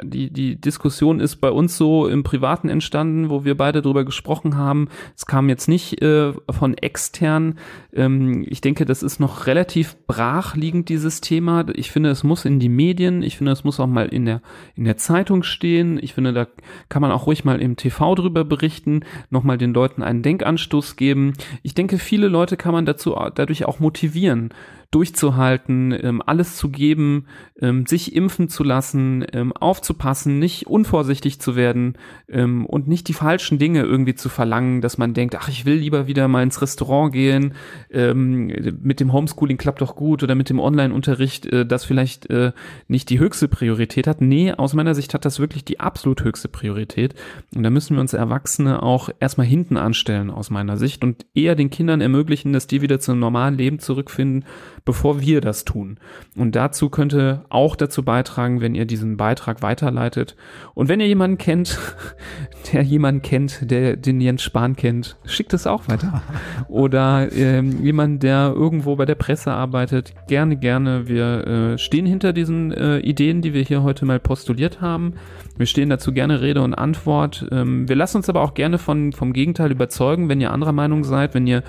[0.02, 4.56] die, die Diskussion ist bei uns so im Privaten entstanden, wo wir beide drüber gesprochen
[4.56, 4.88] haben.
[5.14, 7.58] Es kam jetzt nicht äh, von extern.
[7.92, 11.66] Ähm, ich denke, das ist noch relativ brach liegend, dieses Thema.
[11.74, 13.22] Ich finde, es muss in die Medien.
[13.22, 14.40] Ich finde, es muss auch mal in der,
[14.76, 15.98] in der Zeitung stehen.
[16.00, 16.46] Ich finde, da
[16.88, 20.94] kann man auch ruhig mal im TV drüber berichten, nochmal den Leuten einen Denkanstoß Anstoß
[20.94, 21.32] geben.
[21.62, 24.50] Ich denke, viele Leute kann man dazu dadurch auch motivieren,
[24.94, 27.26] durchzuhalten, ähm, alles zu geben,
[27.60, 31.94] ähm, sich impfen zu lassen, ähm, aufzupassen, nicht unvorsichtig zu werden
[32.28, 35.74] ähm, und nicht die falschen Dinge irgendwie zu verlangen, dass man denkt, ach, ich will
[35.74, 37.54] lieber wieder mal ins Restaurant gehen,
[37.90, 38.46] ähm,
[38.82, 42.52] mit dem Homeschooling klappt doch gut oder mit dem Online-Unterricht, äh, das vielleicht äh,
[42.86, 44.20] nicht die höchste Priorität hat.
[44.20, 47.14] Nee, aus meiner Sicht hat das wirklich die absolut höchste Priorität.
[47.54, 51.56] Und da müssen wir uns Erwachsene auch erstmal hinten anstellen, aus meiner Sicht, und eher
[51.56, 54.44] den Kindern ermöglichen, dass die wieder zum normalen Leben zurückfinden,
[54.84, 55.98] bevor wir das tun.
[56.36, 60.36] Und dazu könnte auch dazu beitragen, wenn ihr diesen Beitrag weiterleitet.
[60.74, 61.78] Und wenn ihr jemanden kennt,
[62.72, 66.22] der jemanden kennt, der den Jens Spahn kennt, schickt es auch weiter.
[66.68, 71.08] Oder ähm, jemand, der irgendwo bei der Presse arbeitet, gerne, gerne.
[71.08, 75.14] Wir äh, stehen hinter diesen äh, Ideen, die wir hier heute mal postuliert haben.
[75.56, 77.46] Wir stehen dazu gerne Rede und Antwort.
[77.52, 81.04] Ähm, wir lassen uns aber auch gerne von, vom Gegenteil überzeugen, wenn ihr anderer Meinung
[81.04, 81.62] seid, wenn ihr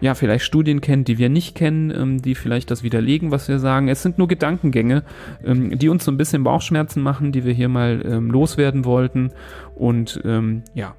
[0.00, 3.58] ja vielleicht Studien kennt, die wir nicht kennen, ähm, die vielleicht das widerlegen, was wir
[3.58, 3.88] sagen.
[3.88, 5.02] Es sind nur Gedankengänge,
[5.44, 9.32] ähm, die uns so ein bisschen Bauchschmerzen machen, die wir hier mal ähm, loswerden wollten.
[9.74, 10.94] Und ähm, ja,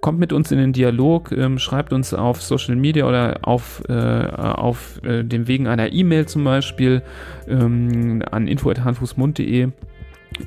[0.00, 3.92] kommt mit uns in den Dialog, ähm, schreibt uns auf Social Media oder auf, äh,
[3.92, 7.02] auf äh, dem Wegen einer E-Mail zum Beispiel
[7.48, 9.68] ähm, an info.handfußmund.de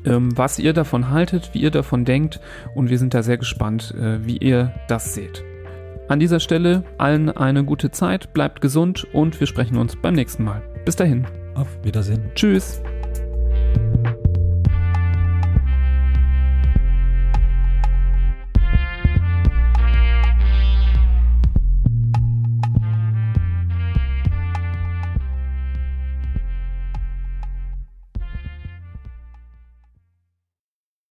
[0.06, 2.40] ähm, was ihr davon haltet, wie ihr davon denkt
[2.74, 5.44] und wir sind da sehr gespannt, äh, wie ihr das seht.
[6.14, 10.44] An dieser Stelle allen eine gute Zeit, bleibt gesund und wir sprechen uns beim nächsten
[10.44, 10.62] Mal.
[10.86, 11.26] Bis dahin.
[11.56, 12.30] Auf Wiedersehen.
[12.36, 12.84] Tschüss.